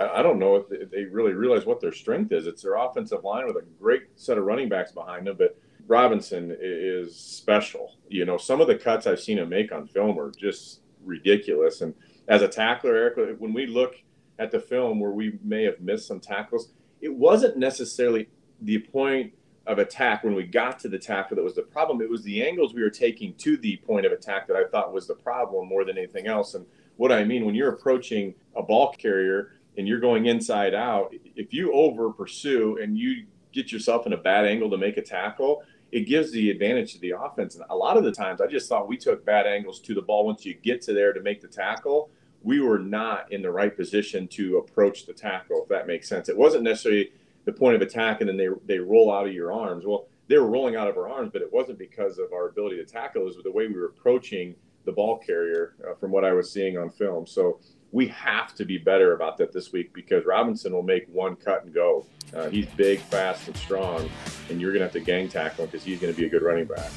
I 0.00 0.22
don't 0.22 0.38
know 0.38 0.56
if 0.56 0.90
they 0.90 1.04
really 1.04 1.32
realize 1.32 1.66
what 1.66 1.80
their 1.80 1.92
strength 1.92 2.32
is. 2.32 2.46
It's 2.46 2.62
their 2.62 2.76
offensive 2.76 3.24
line 3.24 3.46
with 3.46 3.56
a 3.56 3.66
great 3.80 4.04
set 4.16 4.38
of 4.38 4.44
running 4.44 4.68
backs 4.68 4.92
behind 4.92 5.26
them, 5.26 5.36
but 5.36 5.58
Robinson 5.86 6.56
is 6.58 7.14
special. 7.16 7.96
You 8.08 8.24
know, 8.24 8.38
some 8.38 8.62
of 8.62 8.68
the 8.68 8.76
cuts 8.76 9.06
I've 9.06 9.20
seen 9.20 9.38
him 9.38 9.50
make 9.50 9.70
on 9.70 9.86
film 9.86 10.18
are 10.18 10.30
just 10.30 10.80
ridiculous. 11.04 11.82
And 11.82 11.94
as 12.28 12.40
a 12.40 12.48
tackler, 12.48 12.94
Eric, 12.94 13.38
when 13.40 13.52
we 13.52 13.66
look– 13.66 13.96
at 14.38 14.50
the 14.50 14.60
film 14.60 15.00
where 15.00 15.10
we 15.10 15.38
may 15.42 15.64
have 15.64 15.80
missed 15.80 16.06
some 16.06 16.20
tackles. 16.20 16.72
It 17.00 17.14
wasn't 17.14 17.56
necessarily 17.56 18.28
the 18.60 18.78
point 18.78 19.32
of 19.66 19.78
attack 19.78 20.24
when 20.24 20.34
we 20.34 20.44
got 20.44 20.78
to 20.80 20.88
the 20.88 20.98
tackle 20.98 21.36
that 21.36 21.42
was 21.42 21.54
the 21.54 21.62
problem. 21.62 22.00
It 22.00 22.10
was 22.10 22.22
the 22.22 22.44
angles 22.46 22.74
we 22.74 22.82
were 22.82 22.90
taking 22.90 23.34
to 23.34 23.56
the 23.56 23.76
point 23.78 24.06
of 24.06 24.12
attack 24.12 24.48
that 24.48 24.56
I 24.56 24.64
thought 24.64 24.92
was 24.92 25.06
the 25.06 25.14
problem 25.14 25.68
more 25.68 25.84
than 25.84 25.96
anything 25.96 26.26
else. 26.26 26.54
And 26.54 26.66
what 26.96 27.12
I 27.12 27.24
mean, 27.24 27.44
when 27.44 27.54
you're 27.54 27.72
approaching 27.72 28.34
a 28.56 28.62
ball 28.62 28.92
carrier 28.92 29.52
and 29.78 29.86
you're 29.86 30.00
going 30.00 30.26
inside 30.26 30.74
out, 30.74 31.14
if 31.36 31.52
you 31.52 31.72
over 31.72 32.10
pursue 32.10 32.78
and 32.82 32.98
you 32.98 33.26
get 33.52 33.70
yourself 33.70 34.06
in 34.06 34.12
a 34.12 34.16
bad 34.16 34.46
angle 34.46 34.70
to 34.70 34.78
make 34.78 34.96
a 34.96 35.02
tackle, 35.02 35.62
it 35.92 36.06
gives 36.06 36.32
the 36.32 36.50
advantage 36.50 36.94
to 36.94 37.00
the 37.00 37.10
offense. 37.10 37.54
And 37.54 37.64
a 37.68 37.76
lot 37.76 37.96
of 37.96 38.04
the 38.04 38.12
times, 38.12 38.40
I 38.40 38.46
just 38.46 38.68
thought 38.68 38.88
we 38.88 38.96
took 38.96 39.24
bad 39.24 39.46
angles 39.46 39.78
to 39.80 39.94
the 39.94 40.02
ball 40.02 40.26
once 40.26 40.44
you 40.44 40.54
get 40.54 40.80
to 40.82 40.92
there 40.92 41.12
to 41.12 41.20
make 41.20 41.40
the 41.40 41.48
tackle 41.48 42.10
we 42.44 42.60
were 42.60 42.78
not 42.78 43.30
in 43.32 43.42
the 43.42 43.50
right 43.50 43.74
position 43.76 44.26
to 44.28 44.58
approach 44.58 45.06
the 45.06 45.12
tackle, 45.12 45.62
if 45.62 45.68
that 45.68 45.86
makes 45.86 46.08
sense. 46.08 46.28
It 46.28 46.36
wasn't 46.36 46.64
necessarily 46.64 47.12
the 47.44 47.52
point 47.52 47.76
of 47.76 47.82
attack 47.82 48.20
and 48.20 48.28
then 48.28 48.36
they, 48.36 48.48
they 48.66 48.78
roll 48.78 49.12
out 49.12 49.26
of 49.26 49.32
your 49.32 49.52
arms. 49.52 49.84
Well, 49.86 50.06
they 50.28 50.38
were 50.38 50.46
rolling 50.46 50.76
out 50.76 50.88
of 50.88 50.96
our 50.96 51.08
arms, 51.08 51.30
but 51.32 51.42
it 51.42 51.52
wasn't 51.52 51.78
because 51.78 52.18
of 52.18 52.32
our 52.32 52.48
ability 52.48 52.76
to 52.76 52.84
tackle. 52.84 53.22
It 53.22 53.24
was 53.24 53.36
the 53.42 53.50
way 53.50 53.66
we 53.66 53.74
were 53.74 53.86
approaching 53.86 54.54
the 54.84 54.92
ball 54.92 55.18
carrier 55.18 55.74
uh, 55.86 55.94
from 55.94 56.10
what 56.10 56.24
I 56.24 56.32
was 56.32 56.50
seeing 56.50 56.78
on 56.78 56.90
film. 56.90 57.26
So 57.26 57.60
we 57.92 58.08
have 58.08 58.54
to 58.54 58.64
be 58.64 58.78
better 58.78 59.14
about 59.14 59.36
that 59.38 59.52
this 59.52 59.72
week 59.72 59.92
because 59.92 60.24
Robinson 60.24 60.72
will 60.72 60.82
make 60.82 61.06
one 61.12 61.36
cut 61.36 61.64
and 61.64 61.74
go. 61.74 62.06
Uh, 62.34 62.48
he's 62.48 62.66
big, 62.66 63.00
fast, 63.00 63.46
and 63.46 63.56
strong, 63.56 64.08
and 64.48 64.60
you're 64.60 64.70
going 64.70 64.80
to 64.80 64.86
have 64.86 64.92
to 64.92 65.00
gang 65.00 65.28
tackle 65.28 65.64
him 65.64 65.70
because 65.70 65.84
he's 65.84 66.00
going 66.00 66.12
to 66.12 66.18
be 66.18 66.26
a 66.26 66.30
good 66.30 66.42
running 66.42 66.64
back. 66.64 66.90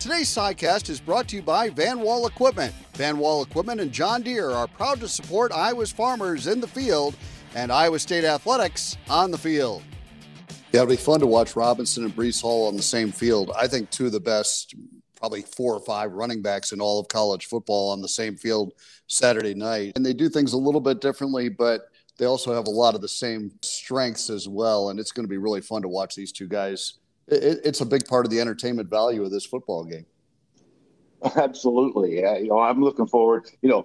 Today's 0.00 0.34
SciCast 0.34 0.88
is 0.88 0.98
brought 0.98 1.28
to 1.28 1.36
you 1.36 1.42
by 1.42 1.68
Van 1.68 2.00
Wall 2.00 2.26
Equipment. 2.26 2.72
Van 2.94 3.18
Wall 3.18 3.42
Equipment 3.42 3.82
and 3.82 3.92
John 3.92 4.22
Deere 4.22 4.50
are 4.50 4.66
proud 4.66 4.98
to 5.00 5.08
support 5.08 5.52
Iowa's 5.52 5.92
farmers 5.92 6.46
in 6.46 6.58
the 6.58 6.66
field 6.66 7.14
and 7.54 7.70
Iowa 7.70 7.98
State 7.98 8.24
athletics 8.24 8.96
on 9.10 9.30
the 9.30 9.36
field. 9.36 9.82
Yeah, 10.72 10.80
it'll 10.80 10.86
be 10.86 10.96
fun 10.96 11.20
to 11.20 11.26
watch 11.26 11.54
Robinson 11.54 12.02
and 12.04 12.16
Breece 12.16 12.40
Hall 12.40 12.66
on 12.66 12.78
the 12.78 12.82
same 12.82 13.12
field. 13.12 13.52
I 13.54 13.66
think 13.66 13.90
two 13.90 14.06
of 14.06 14.12
the 14.12 14.20
best, 14.20 14.74
probably 15.16 15.42
four 15.42 15.74
or 15.74 15.80
five 15.80 16.12
running 16.12 16.40
backs 16.40 16.72
in 16.72 16.80
all 16.80 16.98
of 16.98 17.08
college 17.08 17.44
football 17.44 17.90
on 17.90 18.00
the 18.00 18.08
same 18.08 18.36
field 18.36 18.72
Saturday 19.06 19.52
night. 19.52 19.92
And 19.96 20.06
they 20.06 20.14
do 20.14 20.30
things 20.30 20.54
a 20.54 20.58
little 20.58 20.80
bit 20.80 21.02
differently, 21.02 21.50
but 21.50 21.90
they 22.16 22.24
also 22.24 22.54
have 22.54 22.68
a 22.68 22.70
lot 22.70 22.94
of 22.94 23.02
the 23.02 23.08
same 23.08 23.52
strengths 23.60 24.30
as 24.30 24.48
well. 24.48 24.88
And 24.88 24.98
it's 24.98 25.12
going 25.12 25.24
to 25.24 25.30
be 25.30 25.36
really 25.36 25.60
fun 25.60 25.82
to 25.82 25.88
watch 25.88 26.14
these 26.14 26.32
two 26.32 26.48
guys 26.48 26.94
it, 27.30 27.60
it's 27.64 27.80
a 27.80 27.86
big 27.86 28.06
part 28.06 28.26
of 28.26 28.30
the 28.30 28.40
entertainment 28.40 28.88
value 28.88 29.22
of 29.24 29.30
this 29.30 29.46
football 29.46 29.84
game. 29.84 30.06
Absolutely. 31.36 32.20
Yeah. 32.20 32.38
You 32.38 32.48
know, 32.48 32.58
I'm 32.58 32.82
looking 32.82 33.06
forward, 33.06 33.50
you 33.62 33.68
know, 33.68 33.84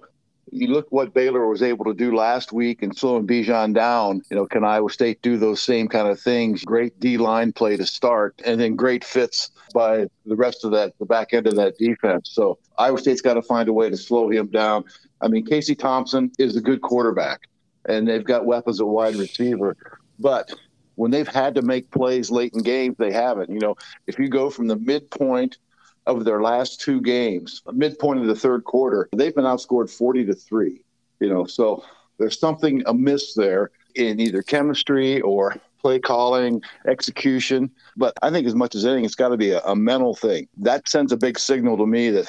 you 0.52 0.68
look 0.68 0.86
what 0.90 1.12
Baylor 1.12 1.48
was 1.48 1.62
able 1.62 1.84
to 1.86 1.94
do 1.94 2.14
last 2.14 2.52
week 2.52 2.82
and 2.82 2.96
slowing 2.96 3.26
Bijan 3.26 3.74
down. 3.74 4.22
You 4.30 4.36
know, 4.36 4.46
can 4.46 4.64
Iowa 4.64 4.90
State 4.90 5.20
do 5.22 5.36
those 5.36 5.60
same 5.60 5.88
kind 5.88 6.08
of 6.08 6.20
things? 6.20 6.64
Great 6.64 6.98
D 7.00 7.18
line 7.18 7.52
play 7.52 7.76
to 7.76 7.84
start, 7.84 8.40
and 8.44 8.60
then 8.60 8.76
great 8.76 9.04
fits 9.04 9.50
by 9.74 10.06
the 10.24 10.36
rest 10.36 10.64
of 10.64 10.70
that, 10.70 10.96
the 10.98 11.04
back 11.04 11.34
end 11.34 11.46
of 11.46 11.56
that 11.56 11.76
defense. 11.78 12.30
So 12.32 12.58
Iowa 12.78 12.98
State's 12.98 13.20
got 13.20 13.34
to 13.34 13.42
find 13.42 13.68
a 13.68 13.72
way 13.72 13.90
to 13.90 13.96
slow 13.96 14.30
him 14.30 14.46
down. 14.46 14.84
I 15.20 15.28
mean, 15.28 15.44
Casey 15.44 15.74
Thompson 15.74 16.30
is 16.38 16.56
a 16.56 16.60
good 16.60 16.80
quarterback, 16.80 17.48
and 17.88 18.06
they've 18.06 18.24
got 18.24 18.46
weapons 18.46 18.80
at 18.80 18.86
wide 18.86 19.16
receiver, 19.16 19.76
but 20.18 20.52
when 20.96 21.10
they've 21.10 21.28
had 21.28 21.54
to 21.54 21.62
make 21.62 21.90
plays 21.90 22.30
late 22.30 22.52
in 22.54 22.62
games, 22.62 22.96
they 22.98 23.12
haven't. 23.12 23.50
You 23.50 23.60
know, 23.60 23.76
if 24.06 24.18
you 24.18 24.28
go 24.28 24.50
from 24.50 24.66
the 24.66 24.76
midpoint 24.76 25.58
of 26.06 26.24
their 26.24 26.42
last 26.42 26.80
two 26.80 27.00
games, 27.00 27.62
midpoint 27.72 28.20
of 28.20 28.26
the 28.26 28.34
third 28.34 28.64
quarter, 28.64 29.08
they've 29.14 29.34
been 29.34 29.44
outscored 29.44 29.90
40 29.90 30.26
to 30.26 30.34
3. 30.34 30.80
You 31.20 31.28
know, 31.28 31.46
so 31.46 31.84
there's 32.18 32.38
something 32.38 32.82
amiss 32.86 33.34
there 33.34 33.70
in 33.94 34.20
either 34.20 34.42
chemistry 34.42 35.20
or 35.20 35.56
play 35.80 35.98
calling, 35.98 36.62
execution. 36.86 37.70
But 37.96 38.14
I 38.22 38.30
think 38.30 38.46
as 38.46 38.54
much 38.54 38.74
as 38.74 38.84
anything, 38.84 39.04
it's 39.04 39.14
got 39.14 39.28
to 39.28 39.36
be 39.36 39.50
a, 39.50 39.60
a 39.62 39.76
mental 39.76 40.14
thing. 40.14 40.48
That 40.58 40.88
sends 40.88 41.12
a 41.12 41.16
big 41.16 41.38
signal 41.38 41.76
to 41.78 41.86
me 41.86 42.10
that, 42.10 42.26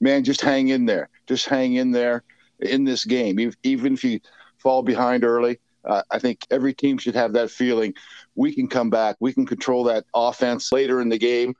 man, 0.00 0.24
just 0.24 0.40
hang 0.40 0.68
in 0.68 0.86
there. 0.86 1.08
Just 1.26 1.46
hang 1.46 1.74
in 1.74 1.92
there 1.92 2.22
in 2.60 2.84
this 2.84 3.04
game. 3.04 3.38
Even 3.62 3.94
if 3.94 4.04
you 4.04 4.20
fall 4.58 4.82
behind 4.82 5.24
early, 5.24 5.58
uh, 5.86 6.02
I 6.10 6.18
think 6.18 6.46
every 6.50 6.74
team 6.74 6.98
should 6.98 7.14
have 7.14 7.32
that 7.34 7.50
feeling. 7.50 7.94
We 8.34 8.54
can 8.54 8.68
come 8.68 8.90
back. 8.90 9.16
We 9.20 9.32
can 9.32 9.46
control 9.46 9.84
that 9.84 10.04
offense 10.14 10.72
later 10.72 11.00
in 11.00 11.08
the 11.08 11.18
game, 11.18 11.54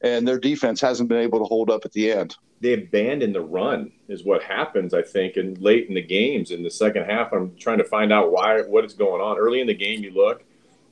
and 0.00 0.26
their 0.26 0.38
defense 0.38 0.80
hasn't 0.80 1.08
been 1.08 1.20
able 1.20 1.38
to 1.38 1.44
hold 1.44 1.70
up 1.70 1.84
at 1.84 1.92
the 1.92 2.12
end. 2.12 2.36
They 2.60 2.72
abandon 2.72 3.32
the 3.32 3.42
run 3.42 3.92
is 4.08 4.24
what 4.24 4.42
happens, 4.42 4.94
I 4.94 5.02
think, 5.02 5.36
and 5.36 5.60
late 5.60 5.88
in 5.88 5.94
the 5.94 6.02
games 6.02 6.50
in 6.50 6.62
the 6.62 6.70
second 6.70 7.04
half. 7.04 7.32
I'm 7.32 7.54
trying 7.56 7.78
to 7.78 7.84
find 7.84 8.12
out 8.12 8.32
why 8.32 8.62
what 8.62 8.84
is 8.84 8.94
going 8.94 9.20
on. 9.20 9.36
Early 9.36 9.60
in 9.60 9.66
the 9.66 9.74
game, 9.74 10.02
you 10.02 10.10
look, 10.10 10.42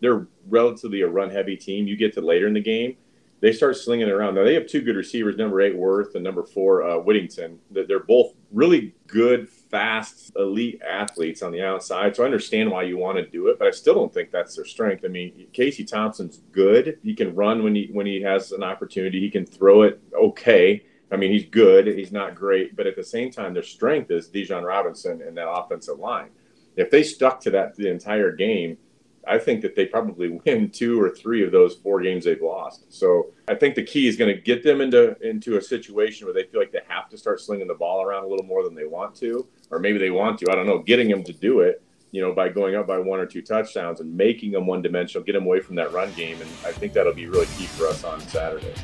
they're 0.01 0.27
relatively 0.49 1.01
a 1.01 1.09
run 1.09 1.31
heavy 1.31 1.57
team. 1.57 1.87
You 1.87 1.97
get 1.97 2.13
to 2.15 2.21
later 2.21 2.47
in 2.47 2.53
the 2.53 2.61
game, 2.61 2.97
they 3.41 3.53
start 3.53 3.77
slinging 3.77 4.11
around. 4.11 4.35
Now 4.35 4.45
they 4.45 4.55
have 4.55 4.67
two 4.67 4.83
good 4.83 4.97
receivers, 4.97 5.37
number 5.37 5.61
eight 5.63 5.77
Worth 5.77 6.15
and 6.15 6.23
number 6.23 6.43
four 6.43 6.83
uh, 6.83 6.99
Whittington. 6.99 7.59
They're 7.71 8.01
both 8.01 8.35
really 8.53 8.95
good, 9.07 9.49
fast, 9.71 10.33
elite 10.37 10.81
athletes 10.83 11.43
on 11.43 11.53
the 11.53 11.63
outside. 11.63 12.15
So 12.15 12.23
I 12.23 12.27
understand 12.27 12.71
why 12.71 12.83
you 12.83 12.97
want 12.97 13.19
to 13.19 13.27
do 13.27 13.49
it, 13.49 13.59
but 13.59 13.69
I 13.69 13.71
still 13.71 13.95
don't 13.95 14.13
think 14.13 14.31
that's 14.31 14.57
their 14.57 14.65
strength. 14.65 15.05
I 15.05 15.09
mean, 15.09 15.47
Casey 15.53 15.85
Thompson's 15.85 16.43
good. 16.53 16.99
He 17.03 17.15
can 17.15 17.35
run 17.35 17.63
when 17.63 17.75
he 17.75 17.89
when 17.93 18.07
he 18.07 18.23
has 18.23 18.53
an 18.53 18.63
opportunity. 18.63 19.21
He 19.21 19.31
can 19.31 19.47
throw 19.47 19.83
it 19.83 20.01
okay. 20.15 20.85
I 21.11 21.17
mean, 21.17 21.33
he's 21.33 21.47
good. 21.47 21.87
He's 21.87 22.13
not 22.13 22.35
great, 22.35 22.77
but 22.77 22.87
at 22.87 22.97
the 22.97 23.05
same 23.05 23.31
time, 23.31 23.55
their 23.55 23.63
strength 23.63 24.11
is 24.11 24.29
Bijan 24.29 24.65
Robinson 24.65 25.23
and 25.23 25.37
that 25.37 25.49
offensive 25.49 25.99
line. 25.99 26.31
If 26.77 26.91
they 26.91 27.03
stuck 27.03 27.41
to 27.43 27.51
that 27.51 27.77
the 27.77 27.89
entire 27.89 28.33
game, 28.33 28.79
I 29.27 29.39
think 29.39 29.63
that 29.63 29.75
they 29.75 29.87
probably 29.87 30.41
win 30.45 30.71
two 30.71 31.01
or 31.01 31.11
three 31.11 31.45
of 31.45 31.53
those 31.53 31.77
four 31.77 32.01
games 32.01 32.25
they've 32.25 32.41
lost. 32.41 32.93
So 32.93 33.33
I 33.49 33.55
think 33.55 33.75
the 33.75 33.83
key 33.83 34.07
is 34.07 34.17
going 34.17 34.35
to 34.35 34.41
get 34.41 34.63
them 34.63 34.81
into 34.81 35.17
into 35.27 35.57
a 35.57 35.63
situation 35.63 36.27
where 36.27 36.35
they 36.35 36.45
feel 36.45 36.61
like 36.61 36.73
they 36.73 36.81
have 36.89 37.09
to 37.11 37.19
start 37.19 37.41
slinging 37.41 37.69
the 37.69 37.75
ball 37.75 38.03
around 38.03 38.25
a 38.25 38.27
little 38.27 38.47
more 38.47 38.63
than 38.63 38.75
they 38.75 38.87
want 38.87 39.15
to, 39.17 39.47
or 39.71 39.79
maybe 39.79 39.99
they 39.99 40.11
want 40.11 40.39
to. 40.41 40.51
I 40.51 40.55
don't 40.55 40.67
know. 40.67 40.79
Getting 40.79 41.09
them 41.09 41.25
to 41.25 41.33
do 41.33 41.61
it, 41.61 41.83
you 42.13 42.21
know, 42.21 42.33
by 42.33 42.49
going 42.49 42.77
up 42.77 42.87
by 42.87 42.99
one 42.99 43.21
or 43.21 43.27
two 43.27 43.43
touchdowns 43.43 44.01
and 44.01 44.15
making 44.15 44.53
them 44.53 44.67
one 44.67 44.83
dimensional, 44.83 45.25
get 45.25 45.33
them 45.33 45.45
away 45.45 45.61
from 45.61 45.77
that 45.77 45.93
run 45.93 46.13
game, 46.15 46.41
and 46.41 46.51
I 46.65 46.73
think 46.73 46.93
that'll 46.93 47.15
be 47.15 47.27
really 47.27 47.47
key 47.57 47.67
for 47.67 47.87
us 47.87 48.05
on 48.05 48.21
Saturday. 48.21 48.75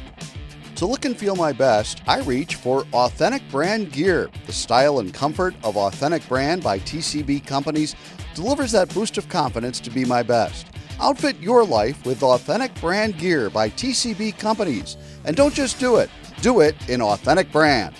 To 0.80 0.86
look 0.86 1.04
and 1.04 1.14
feel 1.14 1.36
my 1.36 1.52
best, 1.52 2.00
I 2.06 2.20
reach 2.20 2.54
for 2.54 2.86
Authentic 2.94 3.46
Brand 3.50 3.92
gear. 3.92 4.30
The 4.46 4.52
style 4.52 4.98
and 4.98 5.12
comfort 5.12 5.54
of 5.62 5.76
Authentic 5.76 6.26
Brand 6.26 6.62
by 6.62 6.78
TCB 6.78 7.44
Companies 7.44 7.94
delivers 8.34 8.72
that 8.72 8.92
boost 8.94 9.18
of 9.18 9.28
confidence 9.28 9.80
to 9.80 9.90
be 9.90 10.04
my 10.04 10.22
best. 10.22 10.66
Outfit 11.00 11.38
your 11.40 11.64
life 11.64 12.04
with 12.04 12.22
Authentic 12.22 12.74
Brand 12.80 13.16
gear 13.18 13.48
by 13.48 13.70
TCB 13.70 14.38
Companies. 14.38 14.96
And 15.24 15.34
don't 15.36 15.54
just 15.54 15.80
do 15.80 15.96
it, 15.96 16.10
do 16.42 16.60
it 16.60 16.76
in 16.88 17.00
Authentic 17.00 17.50
Brand. 17.50 17.94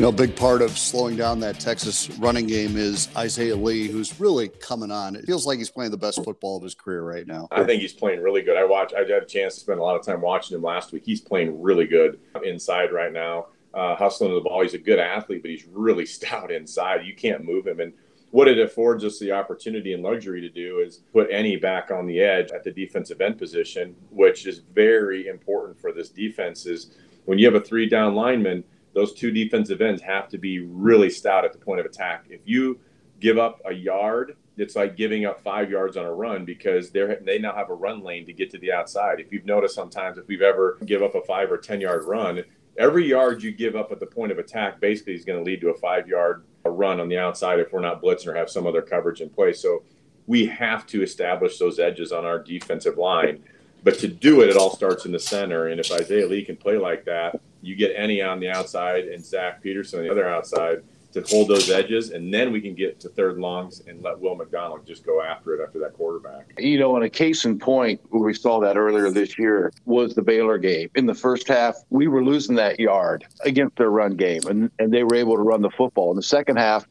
You 0.00 0.04
know, 0.04 0.08
a 0.08 0.12
big 0.12 0.34
part 0.34 0.62
of 0.62 0.78
slowing 0.78 1.16
down 1.16 1.40
that 1.40 1.60
Texas 1.60 2.08
running 2.18 2.46
game 2.46 2.78
is 2.78 3.14
Isaiah 3.16 3.54
Lee, 3.54 3.86
who's 3.86 4.18
really 4.18 4.48
coming 4.48 4.90
on. 4.90 5.14
It 5.14 5.26
feels 5.26 5.46
like 5.46 5.58
he's 5.58 5.68
playing 5.68 5.90
the 5.90 5.98
best 5.98 6.24
football 6.24 6.56
of 6.56 6.62
his 6.62 6.74
career 6.74 7.02
right 7.02 7.26
now. 7.26 7.48
I 7.50 7.64
think 7.64 7.82
he's 7.82 7.92
playing 7.92 8.22
really 8.22 8.40
good. 8.40 8.56
I 8.56 8.64
watch. 8.64 8.94
I 8.94 9.00
had 9.00 9.10
a 9.10 9.26
chance 9.26 9.56
to 9.56 9.60
spend 9.60 9.78
a 9.78 9.82
lot 9.82 9.96
of 9.96 10.06
time 10.06 10.22
watching 10.22 10.56
him 10.56 10.62
last 10.62 10.92
week. 10.92 11.02
He's 11.04 11.20
playing 11.20 11.60
really 11.60 11.86
good 11.86 12.18
inside 12.42 12.92
right 12.92 13.12
now, 13.12 13.48
uh, 13.74 13.94
hustling 13.94 14.32
the 14.32 14.40
ball. 14.40 14.62
He's 14.62 14.72
a 14.72 14.78
good 14.78 14.98
athlete, 14.98 15.42
but 15.42 15.50
he's 15.50 15.66
really 15.66 16.06
stout 16.16 16.50
inside. 16.50 17.04
You 17.04 17.14
can't 17.14 17.44
move 17.44 17.66
him. 17.66 17.80
And 17.80 17.92
what 18.30 18.48
it 18.48 18.58
affords 18.58 19.04
us 19.04 19.18
the 19.18 19.32
opportunity 19.32 19.92
and 19.92 20.02
luxury 20.02 20.40
to 20.40 20.48
do 20.48 20.78
is 20.78 20.98
put 21.12 21.30
Enyi 21.30 21.60
back 21.60 21.90
on 21.90 22.06
the 22.06 22.20
edge 22.20 22.50
at 22.52 22.62
the 22.62 22.70
defensive 22.70 23.20
end 23.20 23.38
position, 23.38 23.96
which 24.10 24.46
is 24.46 24.60
very 24.72 25.26
important 25.26 25.80
for 25.80 25.92
this 25.92 26.08
defense. 26.08 26.66
Is 26.66 26.94
when 27.24 27.38
you 27.38 27.46
have 27.46 27.60
a 27.60 27.64
three 27.64 27.88
down 27.88 28.14
lineman 28.14 28.64
those 28.92 29.14
two 29.14 29.30
defensive 29.30 29.80
ends 29.80 30.02
have 30.02 30.28
to 30.28 30.38
be 30.38 30.60
really 30.60 31.10
stout 31.10 31.44
at 31.44 31.52
the 31.52 31.58
point 31.58 31.80
of 31.80 31.86
attack. 31.86 32.26
If 32.28 32.40
you 32.44 32.80
give 33.20 33.38
up 33.38 33.60
a 33.64 33.72
yard, 33.72 34.36
it's 34.56 34.76
like 34.76 34.96
giving 34.96 35.24
up 35.24 35.42
five 35.42 35.70
yards 35.70 35.96
on 35.96 36.04
a 36.04 36.12
run 36.12 36.44
because 36.44 36.90
they 36.90 37.16
they 37.22 37.38
now 37.38 37.54
have 37.54 37.70
a 37.70 37.74
run 37.74 38.02
lane 38.02 38.26
to 38.26 38.32
get 38.32 38.50
to 38.50 38.58
the 38.58 38.72
outside. 38.72 39.20
If 39.20 39.32
you've 39.32 39.46
noticed 39.46 39.74
sometimes 39.74 40.18
if 40.18 40.26
we've 40.26 40.42
ever 40.42 40.78
give 40.84 41.02
up 41.02 41.14
a 41.14 41.22
five 41.22 41.50
or 41.50 41.58
ten 41.58 41.80
yard 41.80 42.04
run, 42.04 42.42
every 42.76 43.06
yard 43.06 43.42
you 43.42 43.52
give 43.52 43.76
up 43.76 43.92
at 43.92 44.00
the 44.00 44.06
point 44.06 44.32
of 44.32 44.38
attack 44.38 44.80
basically 44.80 45.14
is 45.14 45.24
going 45.24 45.38
to 45.38 45.44
lead 45.44 45.60
to 45.60 45.70
a 45.70 45.78
five 45.78 46.08
yard 46.08 46.44
run 46.64 47.00
on 47.00 47.08
the 47.08 47.18
outside 47.18 47.60
if 47.60 47.72
we're 47.72 47.80
not 47.80 48.02
blitzing 48.02 48.26
or 48.26 48.34
have 48.34 48.50
some 48.50 48.66
other 48.66 48.82
coverage 48.82 49.20
in 49.20 49.30
place. 49.30 49.60
So 49.60 49.82
we 50.26 50.46
have 50.46 50.86
to 50.88 51.02
establish 51.02 51.58
those 51.58 51.78
edges 51.78 52.12
on 52.12 52.24
our 52.24 52.38
defensive 52.38 52.98
line. 52.98 53.42
But 53.82 53.98
to 54.00 54.08
do 54.08 54.42
it, 54.42 54.50
it 54.50 54.56
all 54.56 54.74
starts 54.74 55.06
in 55.06 55.12
the 55.12 55.18
center. 55.18 55.68
And 55.68 55.80
if 55.80 55.90
Isaiah 55.90 56.26
Lee 56.26 56.44
can 56.44 56.56
play 56.56 56.76
like 56.76 57.04
that, 57.06 57.40
you 57.62 57.74
get 57.76 57.96
Enyi 57.96 58.26
on 58.26 58.40
the 58.40 58.50
outside 58.50 59.06
and 59.06 59.24
Zach 59.24 59.62
Peterson 59.62 60.00
on 60.00 60.04
the 60.04 60.10
other 60.10 60.28
outside 60.28 60.82
to 61.12 61.22
hold 61.22 61.48
those 61.48 61.70
edges, 61.70 62.10
and 62.10 62.32
then 62.32 62.52
we 62.52 62.60
can 62.60 62.74
get 62.74 63.00
to 63.00 63.08
third 63.08 63.38
longs 63.38 63.82
and 63.86 64.02
let 64.02 64.18
Will 64.18 64.36
McDonald 64.36 64.86
just 64.86 65.04
go 65.04 65.22
after 65.22 65.54
it 65.54 65.64
after 65.64 65.78
that 65.80 65.94
quarterback. 65.94 66.52
You 66.58 66.78
know, 66.78 66.96
and 66.96 67.04
a 67.04 67.10
case 67.10 67.44
in 67.44 67.58
point 67.58 68.00
where 68.10 68.22
we 68.22 68.34
saw 68.34 68.60
that 68.60 68.76
earlier 68.76 69.10
this 69.10 69.38
year 69.38 69.72
was 69.84 70.14
the 70.14 70.22
Baylor 70.22 70.58
game. 70.58 70.90
In 70.94 71.06
the 71.06 71.14
first 71.14 71.48
half, 71.48 71.76
we 71.90 72.06
were 72.08 72.24
losing 72.24 72.54
that 72.56 72.78
yard 72.78 73.26
against 73.44 73.76
their 73.76 73.90
run 73.90 74.16
game, 74.16 74.42
and, 74.48 74.70
and 74.78 74.92
they 74.92 75.02
were 75.02 75.16
able 75.16 75.36
to 75.36 75.42
run 75.42 75.62
the 75.62 75.70
football. 75.70 76.10
In 76.10 76.16
the 76.16 76.22
second 76.22 76.56
half, 76.56 76.86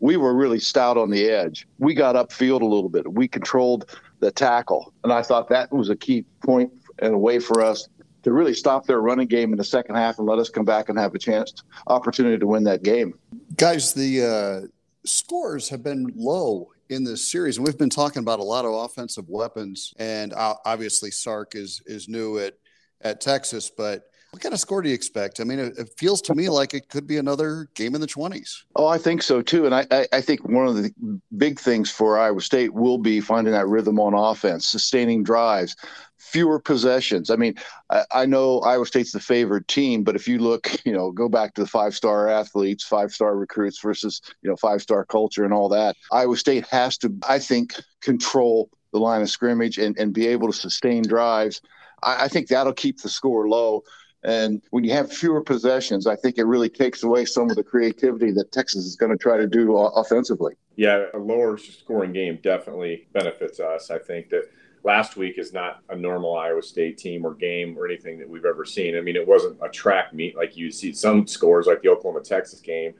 we 0.00 0.16
were 0.16 0.34
really 0.34 0.60
stout 0.60 0.96
on 0.96 1.10
the 1.10 1.28
edge. 1.28 1.66
We 1.78 1.94
got 1.94 2.14
upfield 2.14 2.60
a 2.60 2.66
little 2.66 2.90
bit. 2.90 3.10
We 3.12 3.28
controlled 3.28 3.90
the 4.20 4.30
tackle, 4.30 4.92
and 5.04 5.12
I 5.12 5.22
thought 5.22 5.48
that 5.48 5.72
was 5.72 5.90
a 5.90 5.96
key 5.96 6.24
point 6.44 6.72
and 6.98 7.14
a 7.14 7.18
way 7.18 7.38
for 7.38 7.62
us 7.62 7.88
to 8.26 8.32
really 8.32 8.54
stop 8.54 8.86
their 8.86 9.00
running 9.00 9.28
game 9.28 9.52
in 9.52 9.56
the 9.56 9.62
second 9.62 9.94
half 9.94 10.18
and 10.18 10.26
let 10.26 10.40
us 10.40 10.50
come 10.50 10.64
back 10.64 10.88
and 10.88 10.98
have 10.98 11.14
a 11.14 11.18
chance, 11.18 11.62
opportunity 11.86 12.36
to 12.36 12.46
win 12.46 12.64
that 12.64 12.82
game. 12.82 13.14
Guys, 13.56 13.94
the 13.94 14.22
uh, 14.22 14.66
scores 15.04 15.68
have 15.70 15.82
been 15.82 16.12
low 16.14 16.68
in 16.90 17.04
this 17.04 17.30
series, 17.30 17.56
and 17.56 17.66
we've 17.66 17.78
been 17.78 17.88
talking 17.88 18.20
about 18.20 18.38
a 18.38 18.44
lot 18.44 18.66
of 18.66 18.72
offensive 18.72 19.28
weapons. 19.30 19.94
And 19.98 20.34
obviously, 20.36 21.10
Sark 21.10 21.54
is 21.54 21.80
is 21.86 22.06
new 22.06 22.38
at 22.38 22.54
at 23.00 23.22
Texas, 23.22 23.70
but 23.70 24.10
what 24.30 24.42
kind 24.42 24.52
of 24.52 24.60
score 24.60 24.82
do 24.82 24.90
you 24.90 24.94
expect? 24.94 25.40
I 25.40 25.44
mean, 25.44 25.58
it, 25.58 25.78
it, 25.78 25.88
feels 25.96 26.20
to 26.22 26.34
me 26.34 26.50
like 26.50 26.74
it 26.74 26.90
could 26.90 27.06
be 27.06 27.16
another 27.16 27.68
game 27.74 27.94
in 27.94 28.02
the 28.02 28.06
20s. 28.06 28.64
Oh, 28.74 28.86
I 28.86 28.98
think 28.98 29.22
so 29.22 29.40
too. 29.40 29.64
And 29.64 29.74
I, 29.74 29.86
I, 29.90 30.06
I, 30.12 30.20
think 30.20 30.46
one 30.46 30.66
of 30.66 30.74
the 30.74 30.92
big 31.38 31.58
things 31.58 31.90
for 31.90 32.18
Iowa 32.18 32.40
State 32.42 32.74
will 32.74 32.98
be 32.98 33.20
finding 33.20 33.54
that 33.54 33.66
rhythm 33.66 33.98
on 33.98 34.12
offense, 34.12 34.66
sustaining 34.66 35.22
drives, 35.22 35.76
fewer 36.18 36.58
possessions. 36.58 37.30
I 37.30 37.36
mean, 37.36 37.54
I, 37.90 38.04
I 38.10 38.26
know 38.26 38.60
Iowa 38.60 38.86
State's 38.86 39.12
the 39.12 39.20
favored 39.20 39.68
team, 39.68 40.02
but 40.02 40.16
if 40.16 40.26
you 40.26 40.38
look, 40.38 40.70
you 40.84 40.92
know, 40.92 41.10
go 41.10 41.28
back 41.28 41.54
to 41.54 41.62
the 41.62 41.68
five 41.68 41.94
star 41.94 42.28
athletes, 42.28 42.84
five 42.84 43.12
star 43.12 43.36
recruits 43.36 43.80
versus, 43.80 44.20
you 44.42 44.50
know, 44.50 44.56
five 44.56 44.82
star 44.82 45.04
culture 45.04 45.44
and 45.44 45.52
all 45.52 45.68
that, 45.68 45.96
Iowa 46.12 46.36
State 46.36 46.66
has 46.68 46.98
to, 46.98 47.14
I 47.28 47.38
think, 47.38 47.74
control 48.00 48.70
the 48.92 48.98
line 48.98 49.22
of 49.22 49.30
scrimmage 49.30 49.78
and, 49.78 49.96
and 49.98 50.12
be 50.12 50.26
able 50.26 50.50
to 50.50 50.56
sustain 50.56 51.02
drives. 51.02 51.60
I, 52.02 52.24
I 52.24 52.28
think 52.28 52.48
that'll 52.48 52.72
keep 52.72 53.00
the 53.00 53.08
score 53.08 53.48
low. 53.48 53.82
And 54.24 54.60
when 54.70 54.82
you 54.82 54.92
have 54.92 55.12
fewer 55.12 55.40
possessions, 55.40 56.06
I 56.06 56.16
think 56.16 56.36
it 56.36 56.44
really 56.44 56.68
takes 56.68 57.04
away 57.04 57.26
some 57.26 57.48
of 57.48 57.54
the 57.54 57.62
creativity 57.62 58.32
that 58.32 58.50
Texas 58.50 58.84
is 58.84 58.96
going 58.96 59.12
to 59.12 59.18
try 59.18 59.36
to 59.36 59.46
do 59.46 59.76
offensively. 59.76 60.54
Yeah, 60.74 61.06
a 61.14 61.18
lower 61.18 61.56
scoring 61.58 62.12
game 62.12 62.40
definitely 62.42 63.06
benefits 63.12 63.60
us. 63.60 63.90
I 63.90 63.98
think 63.98 64.30
that 64.30 64.50
last 64.86 65.16
week 65.16 65.36
is 65.36 65.52
not 65.52 65.82
a 65.90 65.96
normal 65.96 66.36
Iowa 66.36 66.62
State 66.62 66.96
team 66.96 67.26
or 67.26 67.34
game 67.34 67.76
or 67.76 67.86
anything 67.86 68.18
that 68.20 68.30
we've 68.30 68.44
ever 68.44 68.64
seen. 68.64 68.96
I 68.96 69.00
mean, 69.00 69.16
it 69.16 69.26
wasn't 69.26 69.58
a 69.60 69.68
track 69.68 70.14
meet 70.14 70.36
like 70.36 70.56
you 70.56 70.70
see 70.70 70.92
some 70.92 71.26
scores 71.26 71.66
like 71.66 71.82
the 71.82 71.88
Oklahoma 71.88 72.22
Texas 72.22 72.60
game, 72.60 72.94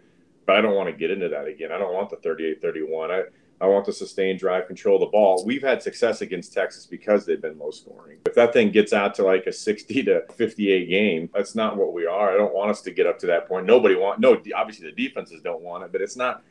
but 0.47 0.57
I 0.57 0.61
don't 0.61 0.75
want 0.75 0.91
to 0.91 0.93
get 0.93 1.13
into 1.13 1.29
that 1.29 1.47
again. 1.47 1.71
I 1.71 1.79
don't 1.79 1.95
want 1.95 2.11
the 2.11 2.17
38 2.17 2.61
31. 2.61 3.13
I, 3.13 3.23
I 3.61 3.67
want 3.69 3.87
to 3.87 3.93
sustain 3.93 4.37
drive, 4.37 4.67
control 4.67 4.99
the 4.99 5.07
ball. 5.07 5.43
We've 5.47 5.63
had 5.63 5.81
success 5.81 6.21
against 6.21 6.53
Texas 6.53 6.87
because 6.87 7.25
they've 7.25 7.41
been 7.41 7.59
low 7.59 7.71
scoring. 7.71 8.19
If 8.27 8.35
that 8.35 8.53
thing 8.53 8.73
gets 8.73 8.93
out 8.93 9.15
to 9.15 9.23
like 9.23 9.47
a 9.47 9.53
60 9.53 10.03
to 10.03 10.25
58 10.35 10.89
game, 10.91 11.31
that's 11.33 11.55
not 11.55 11.77
what 11.77 11.95
we 11.95 12.05
are. 12.05 12.35
I 12.35 12.37
don't 12.37 12.55
want 12.55 12.71
us 12.71 12.83
to 12.83 12.91
get 12.91 13.07
up 13.07 13.19
to 13.21 13.27
that 13.29 13.47
point. 13.47 13.65
Nobody 13.65 13.95
want 13.95 14.19
no. 14.19 14.43
Obviously, 14.57 14.91
the 14.91 15.09
defenses 15.09 15.41
don't 15.41 15.63
want 15.63 15.85
it, 15.85 15.93
but 15.93 16.03
it's 16.03 16.17
not 16.17 16.43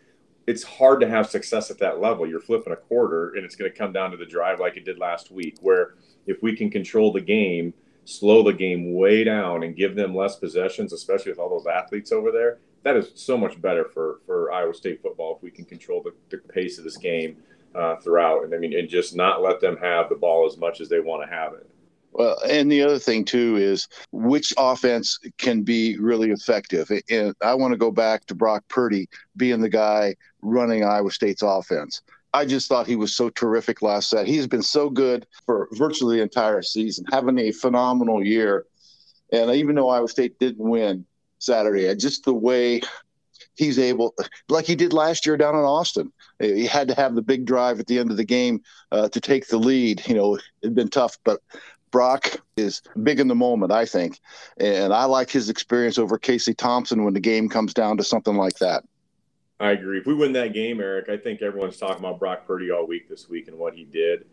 it's 0.48 0.64
hard 0.64 1.00
to 1.02 1.10
have 1.10 1.30
success 1.30 1.72
at 1.72 1.80
that 1.80 2.00
level. 2.00 2.28
You're 2.28 2.40
flipping 2.40 2.74
a 2.74 2.78
quarter, 2.78 3.34
and 3.36 3.44
it's 3.44 3.56
going 3.56 3.72
to 3.72 3.78
come 3.78 3.92
down 3.92 4.12
to 4.12 4.18
the 4.18 4.26
drive 4.26 4.60
like 4.60 4.78
it 4.78 4.86
did 4.86 5.00
last 5.00 5.32
week, 5.32 5.58
where 5.62 5.96
if 6.28 6.42
we 6.42 6.56
can 6.56 6.70
control 6.70 7.12
the 7.12 7.22
game, 7.22 7.74
slow 8.06 8.44
the 8.44 8.54
game 8.54 8.94
way 8.94 9.24
down, 9.24 9.64
and 9.64 9.76
give 9.76 9.96
them 9.96 10.16
less 10.16 10.36
possessions, 10.36 10.94
especially 10.94 11.32
with 11.32 11.40
all 11.40 11.50
those 11.50 11.68
athletes 11.68 12.12
over 12.12 12.32
there, 12.32 12.60
that 12.84 12.96
is 12.96 13.12
so 13.16 13.38
much 13.38 13.60
better 13.62 13.86
for 13.86 14.20
for 14.26 14.52
Iowa 14.52 14.74
State 14.74 15.02
football 15.02 15.36
if 15.36 15.44
we 15.44 15.50
can 15.50 15.66
control 15.66 16.04
the, 16.04 16.14
the 16.30 16.38
pace 16.38 16.78
of 16.78 16.84
this 16.84 16.98
game 16.98 17.38
uh, 17.74 17.96
throughout, 17.98 18.44
and 18.44 18.54
I 18.54 18.58
mean, 18.58 18.78
and 18.78 18.88
just 18.88 19.16
not 19.16 19.42
let 19.42 19.60
them 19.60 19.78
have 19.78 20.10
the 20.10 20.16
ball 20.16 20.46
as 20.46 20.58
much 20.58 20.80
as 20.82 20.90
they 20.90 21.00
want 21.00 21.28
to 21.28 21.36
have 21.36 21.54
it. 21.54 21.68
Well, 22.16 22.38
and 22.50 22.72
the 22.72 22.82
other 22.82 22.98
thing 22.98 23.26
too 23.26 23.58
is 23.58 23.90
which 24.14 24.54
offense 24.58 25.20
can 25.38 25.64
be 25.64 25.98
really 25.98 26.32
effective. 26.32 26.90
And 27.10 27.36
I 27.42 27.54
want 27.56 27.74
to 27.74 27.78
go 27.78 27.92
back 27.92 28.26
to 28.28 28.36
Brock 28.36 28.64
Purdy 28.70 29.10
being 29.36 29.60
the 29.60 29.70
guy 29.70 30.16
running 30.42 30.86
Iowa 30.86 31.12
State's 31.12 31.42
offense. 31.42 32.02
I 32.34 32.46
just 32.46 32.70
thought 32.70 32.88
he 32.88 32.96
was 32.96 33.14
so 33.14 33.30
terrific 33.30 33.82
last 33.82 34.10
set. 34.10 34.28
He's 34.28 34.48
been 34.48 34.62
so 34.62 34.90
good 34.90 35.28
for 35.46 35.68
virtually 35.74 36.18
the 36.18 36.24
entire 36.24 36.62
season, 36.62 37.06
having 37.12 37.38
a 37.38 37.52
phenomenal 37.52 38.24
year. 38.24 38.66
And 39.34 39.52
even 39.52 39.76
though 39.76 39.90
Iowa 39.90 40.08
State 40.08 40.40
didn't 40.40 40.66
win 40.66 41.06
Saturday, 41.40 41.94
just 41.96 42.24
the 42.24 42.34
way 42.34 42.80
he's 43.56 43.78
able, 43.78 44.16
like 44.48 44.66
he 44.66 44.76
did 44.76 44.94
last 44.94 45.26
year 45.26 45.36
down 45.36 45.56
in 45.56 45.62
Austin. 45.62 46.14
He 46.40 46.66
had 46.66 46.88
to 46.90 46.96
have 46.96 47.16
the 47.16 47.22
big 47.22 47.46
drive 47.46 47.80
at 47.80 47.88
the 47.88 48.00
end 48.00 48.12
of 48.12 48.18
the 48.18 48.26
game 48.26 48.62
uh, 48.92 49.08
to 49.10 49.22
take 49.22 49.48
the 49.48 49.58
lead. 49.58 50.06
You 50.08 50.16
know, 50.16 50.38
it'd 50.62 50.76
been 50.76 50.90
tough, 50.90 51.18
but 51.24 51.42
Brock 51.96 52.42
is 52.58 52.82
big 53.04 53.22
in 53.22 53.30
the 53.30 53.36
moment, 53.36 53.72
I 53.72 53.86
think. 53.86 54.20
And 54.58 54.94
I 54.94 55.06
like 55.06 55.30
his 55.30 55.48
experience 55.50 55.98
over 55.98 56.18
Casey 56.18 56.54
Thompson 56.54 57.06
when 57.06 57.14
the 57.14 57.22
game 57.22 57.48
comes 57.48 57.74
down 57.74 57.96
to 57.96 58.04
something 58.04 58.36
like 58.36 58.58
that. 58.58 58.84
I 59.62 59.72
agree. 59.72 60.00
If 60.00 60.06
we 60.06 60.14
win 60.14 60.34
that 60.34 60.52
game, 60.52 60.82
Eric, 60.82 61.08
I 61.08 61.16
think 61.16 61.42
everyone's 61.42 61.78
talking 61.78 62.04
about 62.04 62.20
Brock 62.20 62.46
Purdy 62.46 62.70
all 62.70 62.86
week 62.86 63.08
this 63.08 63.30
week 63.30 63.48
and 63.48 63.58
what 63.58 63.76
he 63.76 63.86
did. 63.86 64.26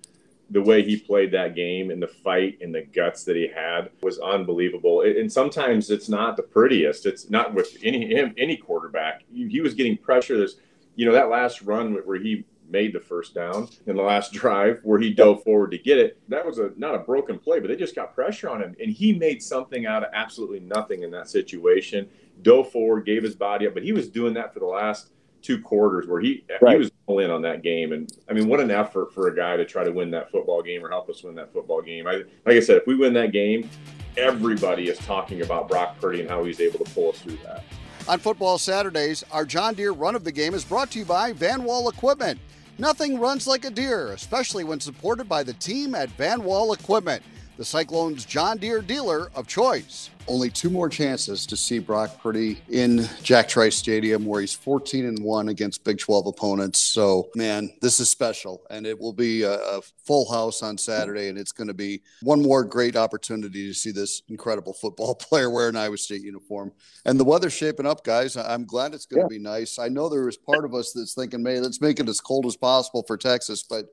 the 0.52 0.62
way 0.62 0.82
he 0.82 0.96
played 0.98 1.32
that 1.32 1.54
game 1.54 1.90
and 1.90 2.02
the 2.02 2.06
fight 2.06 2.58
and 2.60 2.74
the 2.74 2.82
guts 2.82 3.24
that 3.24 3.36
he 3.36 3.48
had 3.48 3.90
was 4.02 4.18
unbelievable. 4.18 5.00
And 5.00 5.32
sometimes 5.32 5.90
it's 5.90 6.08
not 6.10 6.36
the 6.36 6.42
prettiest. 6.42 7.06
It's 7.06 7.30
not 7.30 7.54
with 7.54 7.76
any 7.82 8.14
any 8.36 8.56
quarterback. 8.58 9.22
He 9.32 9.60
was 9.62 9.72
getting 9.74 9.96
pressure. 9.96 10.36
There's, 10.36 10.58
you 10.94 11.06
know, 11.06 11.12
that 11.12 11.30
last 11.30 11.62
run 11.62 11.94
where 12.04 12.18
he 12.20 12.44
made 12.72 12.92
the 12.92 13.00
first 13.00 13.34
down 13.34 13.68
in 13.86 13.94
the 13.94 14.02
last 14.02 14.32
drive 14.32 14.80
where 14.82 14.98
he 14.98 15.10
dove 15.10 15.42
forward 15.44 15.70
to 15.70 15.78
get 15.78 15.98
it. 15.98 16.18
That 16.28 16.44
was 16.44 16.58
a 16.58 16.72
not 16.76 16.94
a 16.94 16.98
broken 16.98 17.38
play, 17.38 17.60
but 17.60 17.68
they 17.68 17.76
just 17.76 17.94
got 17.94 18.14
pressure 18.14 18.48
on 18.48 18.62
him, 18.62 18.74
and 18.80 18.90
he 18.90 19.12
made 19.12 19.42
something 19.42 19.86
out 19.86 20.02
of 20.02 20.10
absolutely 20.12 20.60
nothing 20.60 21.02
in 21.02 21.10
that 21.12 21.28
situation. 21.28 22.08
Dove 22.42 22.72
forward, 22.72 23.06
gave 23.06 23.22
his 23.22 23.36
body 23.36 23.66
up, 23.66 23.74
but 23.74 23.84
he 23.84 23.92
was 23.92 24.08
doing 24.08 24.34
that 24.34 24.52
for 24.52 24.58
the 24.60 24.66
last 24.66 25.10
two 25.42 25.60
quarters 25.60 26.06
where 26.06 26.20
he 26.20 26.44
right. 26.60 26.72
he 26.72 26.78
was 26.78 26.90
all 27.06 27.18
in 27.18 27.30
on 27.30 27.42
that 27.42 27.62
game. 27.62 27.92
And 27.92 28.10
I 28.30 28.32
mean, 28.32 28.48
what 28.48 28.60
an 28.60 28.70
effort 28.70 29.12
for 29.12 29.28
a 29.28 29.36
guy 29.36 29.56
to 29.56 29.64
try 29.64 29.84
to 29.84 29.90
win 29.90 30.10
that 30.12 30.30
football 30.30 30.62
game 30.62 30.84
or 30.84 30.88
help 30.88 31.10
us 31.10 31.22
win 31.22 31.34
that 31.34 31.52
football 31.52 31.82
game. 31.82 32.06
I, 32.06 32.22
like 32.46 32.56
I 32.56 32.60
said, 32.60 32.76
if 32.76 32.86
we 32.86 32.94
win 32.94 33.12
that 33.14 33.32
game, 33.32 33.68
everybody 34.16 34.88
is 34.88 34.98
talking 34.98 35.42
about 35.42 35.68
Brock 35.68 36.00
Purdy 36.00 36.20
and 36.20 36.30
how 36.30 36.44
he's 36.44 36.60
able 36.60 36.84
to 36.84 36.90
pull 36.92 37.10
us 37.10 37.18
through 37.18 37.38
that. 37.44 37.64
On 38.08 38.18
Football 38.18 38.58
Saturdays, 38.58 39.22
our 39.30 39.44
John 39.44 39.74
Deere 39.74 39.92
run 39.92 40.16
of 40.16 40.24
the 40.24 40.32
game 40.32 40.54
is 40.54 40.64
brought 40.64 40.90
to 40.92 40.98
you 40.98 41.04
by 41.04 41.32
Van 41.32 41.62
Wall 41.62 41.88
Equipment. 41.88 42.40
Nothing 42.82 43.20
runs 43.20 43.46
like 43.46 43.64
a 43.64 43.70
deer, 43.70 44.08
especially 44.08 44.64
when 44.64 44.80
supported 44.80 45.28
by 45.28 45.44
the 45.44 45.52
team 45.52 45.94
at 45.94 46.08
Van 46.08 46.42
Wall 46.42 46.72
Equipment, 46.72 47.22
the 47.56 47.64
Cyclones 47.64 48.24
John 48.24 48.58
Deere 48.58 48.82
dealer 48.82 49.30
of 49.36 49.46
choice 49.46 50.10
only 50.28 50.50
two 50.50 50.70
more 50.70 50.88
chances 50.88 51.46
to 51.46 51.56
see 51.56 51.78
Brock 51.78 52.20
Purdy 52.22 52.60
in 52.68 53.08
Jack 53.22 53.48
Trice 53.48 53.76
Stadium, 53.76 54.24
where 54.24 54.40
he's 54.40 54.54
14 54.54 55.06
and 55.06 55.22
one 55.22 55.48
against 55.48 55.84
Big 55.84 55.98
12 55.98 56.26
opponents. 56.26 56.80
So, 56.80 57.28
man, 57.34 57.72
this 57.80 58.00
is 58.00 58.08
special, 58.08 58.62
and 58.70 58.86
it 58.86 58.98
will 58.98 59.12
be 59.12 59.42
a, 59.42 59.54
a 59.54 59.80
full 60.04 60.30
house 60.30 60.62
on 60.62 60.78
Saturday, 60.78 61.28
and 61.28 61.38
it's 61.38 61.52
going 61.52 61.68
to 61.68 61.74
be 61.74 62.02
one 62.22 62.42
more 62.42 62.64
great 62.64 62.96
opportunity 62.96 63.66
to 63.66 63.74
see 63.74 63.90
this 63.90 64.22
incredible 64.28 64.72
football 64.72 65.14
player 65.20 65.50
wear 65.50 65.68
an 65.68 65.76
Iowa 65.76 65.96
State 65.96 66.22
uniform. 66.22 66.72
And 67.04 67.18
the 67.18 67.24
weather's 67.24 67.52
shaping 67.52 67.86
up, 67.86 68.04
guys. 68.04 68.36
I'm 68.36 68.64
glad 68.64 68.94
it's 68.94 69.06
going 69.06 69.28
to 69.28 69.34
yeah. 69.34 69.38
be 69.38 69.42
nice. 69.42 69.78
I 69.78 69.88
know 69.88 70.08
there 70.08 70.24
was 70.24 70.36
part 70.36 70.64
of 70.64 70.74
us 70.74 70.92
that's 70.92 71.14
thinking, 71.14 71.42
"Man, 71.42 71.62
let's 71.62 71.80
make 71.80 72.00
it 72.00 72.08
as 72.08 72.20
cold 72.20 72.46
as 72.46 72.56
possible 72.56 73.02
for 73.06 73.16
Texas," 73.16 73.62
but 73.62 73.86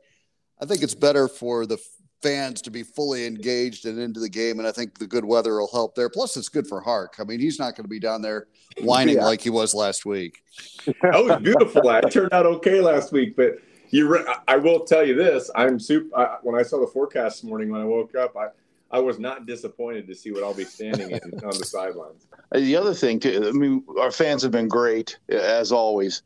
I 0.61 0.65
think 0.65 0.83
it's 0.83 0.95
better 0.95 1.27
for 1.27 1.65
the 1.65 1.77
fans 2.21 2.61
to 2.61 2.71
be 2.71 2.83
fully 2.83 3.25
engaged 3.25 3.85
and 3.85 3.99
into 3.99 4.19
the 4.19 4.29
game. 4.29 4.59
And 4.59 4.67
I 4.67 4.71
think 4.71 4.97
the 4.97 5.07
good 5.07 5.25
weather 5.25 5.59
will 5.59 5.69
help 5.71 5.95
there. 5.95 6.09
Plus, 6.09 6.37
it's 6.37 6.49
good 6.49 6.67
for 6.67 6.81
Hark. 6.81 7.15
I 7.19 7.23
mean, 7.23 7.39
he's 7.39 7.59
not 7.59 7.75
going 7.75 7.85
to 7.85 7.89
be 7.89 7.99
down 7.99 8.21
there 8.21 8.47
whining 8.81 9.15
yeah. 9.15 9.25
like 9.25 9.41
he 9.41 9.49
was 9.49 9.73
last 9.73 10.05
week. 10.05 10.43
that 10.85 11.23
was 11.23 11.41
beautiful. 11.41 11.89
It 11.89 12.11
turned 12.11 12.33
out 12.33 12.45
okay 12.45 12.81
last 12.81 13.11
week, 13.11 13.35
but 13.35 13.59
you. 13.89 14.07
Re- 14.07 14.25
I 14.47 14.57
will 14.57 14.81
tell 14.81 15.05
you 15.05 15.15
this: 15.15 15.49
I'm 15.55 15.79
super. 15.79 16.15
I, 16.17 16.37
when 16.43 16.59
I 16.59 16.63
saw 16.63 16.79
the 16.79 16.87
forecast 16.87 17.41
this 17.41 17.43
morning 17.43 17.69
when 17.69 17.81
I 17.81 17.85
woke 17.85 18.15
up, 18.15 18.35
I. 18.37 18.47
I 18.91 18.97
was 18.97 19.19
not 19.19 19.45
disappointed 19.45 20.07
to 20.07 20.15
see 20.15 20.31
what 20.31 20.43
I'll 20.43 20.55
be 20.55 20.63
standing 20.63 21.11
in 21.11 21.21
on 21.43 21.55
the 21.55 21.63
sidelines. 21.63 22.25
The 22.51 22.75
other 22.75 22.95
thing, 22.95 23.19
too, 23.19 23.47
I 23.47 23.51
mean, 23.51 23.83
our 24.01 24.09
fans 24.09 24.41
have 24.41 24.51
been 24.51 24.67
great 24.67 25.19
as 25.29 25.71
always. 25.71 26.23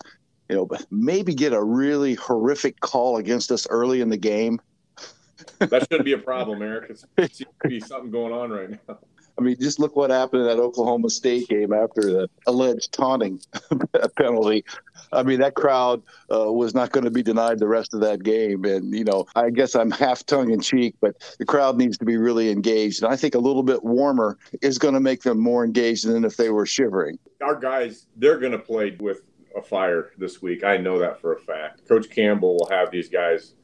You 0.47 0.55
know, 0.55 0.65
but 0.65 0.85
maybe 0.89 1.35
get 1.35 1.51
a 1.51 1.61
really 1.61 2.13
horrific 2.13 2.79
call 2.79 3.17
against 3.17 3.51
us 3.51 3.67
early 3.69 3.99
in 3.99 4.07
the 4.07 4.15
game 4.15 4.61
that 5.59 5.81
shouldn't 5.83 6.05
be 6.05 6.13
a 6.13 6.17
problem, 6.17 6.61
Eric. 6.61 6.91
It 7.17 7.33
seems 7.33 7.51
to 7.61 7.67
be 7.67 7.79
something 7.79 8.11
going 8.11 8.33
on 8.33 8.51
right 8.51 8.69
now. 8.87 8.99
I 9.37 9.41
mean, 9.41 9.57
just 9.59 9.79
look 9.79 9.95
what 9.95 10.11
happened 10.11 10.43
in 10.43 10.47
that 10.47 10.59
Oklahoma 10.59 11.09
State 11.09 11.47
game 11.47 11.73
after 11.73 12.01
the 12.01 12.29
alleged 12.45 12.91
taunting 12.91 13.41
penalty. 14.17 14.63
I 15.11 15.23
mean, 15.23 15.39
that 15.39 15.55
crowd 15.55 16.03
uh, 16.31 16.51
was 16.51 16.75
not 16.75 16.91
going 16.91 17.03
to 17.05 17.11
be 17.11 17.23
denied 17.23 17.59
the 17.59 17.67
rest 17.67 17.93
of 17.93 18.01
that 18.01 18.23
game. 18.23 18.63
And, 18.65 18.93
you 18.93 19.03
know, 19.03 19.25
I 19.35 19.49
guess 19.49 19.75
I'm 19.75 19.89
half 19.89 20.25
tongue 20.25 20.51
in 20.51 20.61
cheek, 20.61 20.95
but 21.01 21.35
the 21.39 21.45
crowd 21.45 21.77
needs 21.77 21.97
to 21.97 22.05
be 22.05 22.17
really 22.17 22.51
engaged. 22.51 23.03
And 23.03 23.11
I 23.11 23.15
think 23.15 23.33
a 23.33 23.39
little 23.39 23.63
bit 23.63 23.83
warmer 23.83 24.37
is 24.61 24.77
going 24.77 24.93
to 24.93 24.99
make 24.99 25.23
them 25.23 25.39
more 25.39 25.65
engaged 25.65 26.07
than 26.07 26.25
if 26.25 26.37
they 26.37 26.49
were 26.51 26.67
shivering. 26.67 27.17
Our 27.41 27.55
guys, 27.55 28.05
they're 28.15 28.39
going 28.39 28.51
to 28.51 28.59
play 28.59 28.95
with 28.99 29.21
a 29.55 29.61
fire 29.61 30.11
this 30.17 30.41
week. 30.41 30.63
I 30.63 30.77
know 30.77 30.99
that 30.99 31.19
for 31.19 31.33
a 31.33 31.39
fact. 31.39 31.87
Coach 31.87 32.09
Campbell 32.09 32.57
will 32.57 32.69
have 32.69 32.91
these 32.91 33.09
guys 33.09 33.55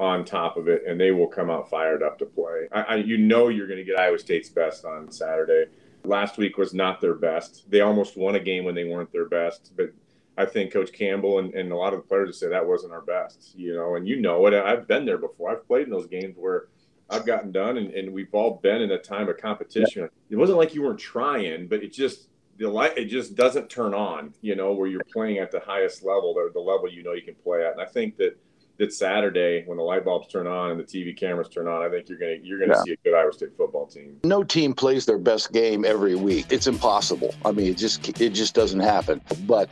on 0.00 0.24
top 0.24 0.56
of 0.56 0.66
it, 0.66 0.82
and 0.86 0.98
they 0.98 1.10
will 1.10 1.26
come 1.26 1.50
out 1.50 1.68
fired 1.68 2.02
up 2.02 2.18
to 2.18 2.24
play. 2.24 2.66
I, 2.72 2.80
I, 2.80 2.94
you 2.96 3.18
know 3.18 3.48
you're 3.48 3.66
going 3.66 3.78
to 3.78 3.84
get 3.84 3.98
Iowa 3.98 4.18
State's 4.18 4.48
best 4.48 4.86
on 4.86 5.12
Saturday. 5.12 5.70
Last 6.04 6.38
week 6.38 6.56
was 6.56 6.72
not 6.72 7.02
their 7.02 7.14
best. 7.14 7.70
They 7.70 7.82
almost 7.82 8.16
won 8.16 8.34
a 8.34 8.40
game 8.40 8.64
when 8.64 8.74
they 8.74 8.84
weren't 8.84 9.12
their 9.12 9.28
best, 9.28 9.72
but 9.76 9.92
I 10.38 10.46
think 10.46 10.72
Coach 10.72 10.90
Campbell 10.94 11.38
and, 11.40 11.52
and 11.52 11.70
a 11.70 11.76
lot 11.76 11.92
of 11.92 12.00
the 12.00 12.08
players 12.08 12.40
say 12.40 12.48
that 12.48 12.66
wasn't 12.66 12.94
our 12.94 13.02
best, 13.02 13.52
you 13.54 13.74
know, 13.74 13.96
and 13.96 14.08
you 14.08 14.18
know 14.18 14.46
it. 14.46 14.54
I've 14.54 14.88
been 14.88 15.04
there 15.04 15.18
before. 15.18 15.50
I've 15.50 15.66
played 15.66 15.84
in 15.84 15.90
those 15.90 16.06
games 16.06 16.34
where 16.38 16.68
I've 17.10 17.26
gotten 17.26 17.52
done, 17.52 17.76
and, 17.76 17.92
and 17.92 18.10
we've 18.10 18.32
all 18.32 18.58
been 18.62 18.80
in 18.80 18.90
a 18.92 18.98
time 18.98 19.28
of 19.28 19.36
competition. 19.36 20.08
It 20.30 20.36
wasn't 20.36 20.56
like 20.56 20.74
you 20.74 20.82
weren't 20.82 20.98
trying, 20.98 21.68
but 21.68 21.82
it 21.82 21.92
just 21.92 22.28
the 22.56 22.70
light 22.70 22.96
it 22.96 23.06
just 23.06 23.34
doesn't 23.34 23.68
turn 23.68 23.92
on, 23.92 24.32
you 24.40 24.56
know, 24.56 24.72
where 24.72 24.88
you're 24.88 25.04
playing 25.12 25.36
at 25.38 25.50
the 25.50 25.60
highest 25.60 26.02
level, 26.02 26.32
the, 26.32 26.50
the 26.54 26.60
level 26.60 26.90
you 26.90 27.02
know 27.02 27.12
you 27.12 27.22
can 27.22 27.34
play 27.34 27.66
at. 27.66 27.72
And 27.72 27.82
I 27.82 27.86
think 27.86 28.16
that– 28.16 28.38
that 28.80 28.92
Saturday 28.94 29.62
when 29.66 29.76
the 29.76 29.84
light 29.84 30.06
bulbs 30.06 30.26
turn 30.26 30.46
on 30.46 30.70
and 30.70 30.80
the 30.80 30.84
TV 30.84 31.14
cameras 31.16 31.48
turn 31.48 31.68
on, 31.68 31.82
I 31.82 31.90
think 31.90 32.08
you're 32.08 32.18
gonna 32.18 32.36
you're 32.42 32.58
gonna 32.58 32.72
yeah. 32.74 32.82
see 32.82 32.92
a 32.92 32.96
good 33.04 33.14
Iowa 33.14 33.32
State 33.32 33.56
football 33.56 33.86
team. 33.86 34.18
No 34.24 34.42
team 34.42 34.72
plays 34.72 35.04
their 35.04 35.18
best 35.18 35.52
game 35.52 35.84
every 35.84 36.14
week. 36.14 36.46
It's 36.48 36.66
impossible. 36.66 37.34
I 37.44 37.52
mean, 37.52 37.68
it 37.68 37.76
just 37.76 38.20
it 38.20 38.30
just 38.30 38.54
doesn't 38.54 38.80
happen. 38.80 39.20
But 39.46 39.68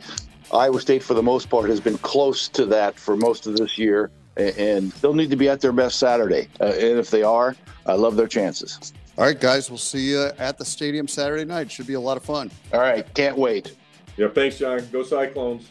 Iowa 0.53 0.79
State, 0.79 1.01
for 1.01 1.15
the 1.15 1.23
most 1.23 1.49
part, 1.49 1.69
has 1.69 1.81
been 1.81 1.97
close 1.97 2.47
to 2.49 2.65
that 2.67 2.99
for 2.99 3.17
most 3.17 3.47
of 3.47 3.57
this 3.57 3.79
year, 3.79 4.11
and 4.37 4.91
they'll 4.93 5.15
need 5.15 5.31
to 5.31 5.35
be 5.35 5.49
at 5.49 5.59
their 5.59 5.73
best 5.73 5.97
Saturday. 5.97 6.47
Uh, 6.61 6.65
and 6.65 6.99
if 6.99 7.09
they 7.09 7.23
are, 7.23 7.55
I 7.87 7.93
love 7.93 8.15
their 8.15 8.27
chances. 8.27 8.93
All 9.17 9.25
right, 9.25 9.39
guys, 9.39 9.71
we'll 9.71 9.79
see 9.79 10.11
you 10.11 10.29
at 10.37 10.59
the 10.59 10.65
stadium 10.65 11.07
Saturday 11.07 11.45
night. 11.45 11.71
Should 11.71 11.87
be 11.87 11.95
a 11.95 11.99
lot 11.99 12.15
of 12.15 12.23
fun. 12.23 12.51
All 12.71 12.79
right, 12.79 13.11
can't 13.15 13.37
wait. 13.37 13.75
Yeah, 14.17 14.27
thanks, 14.29 14.59
John. 14.59 14.87
Go 14.91 15.01
Cyclones. 15.01 15.67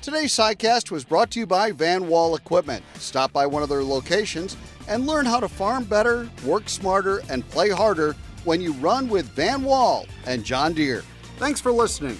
Today's 0.00 0.32
SciCast 0.32 0.92
was 0.92 1.04
brought 1.04 1.32
to 1.32 1.40
you 1.40 1.46
by 1.46 1.72
Van 1.72 2.06
Wall 2.06 2.36
Equipment. 2.36 2.84
Stop 2.94 3.32
by 3.32 3.46
one 3.46 3.64
of 3.64 3.68
their 3.68 3.82
locations 3.82 4.56
and 4.86 5.06
learn 5.06 5.26
how 5.26 5.40
to 5.40 5.48
farm 5.48 5.84
better, 5.84 6.30
work 6.44 6.68
smarter, 6.68 7.20
and 7.28 7.46
play 7.50 7.68
harder 7.68 8.14
when 8.44 8.60
you 8.60 8.72
run 8.74 9.08
with 9.08 9.26
Van 9.30 9.64
Wall 9.64 10.06
and 10.24 10.44
John 10.44 10.72
Deere. 10.72 11.02
Thanks 11.38 11.60
for 11.60 11.72
listening. 11.72 12.18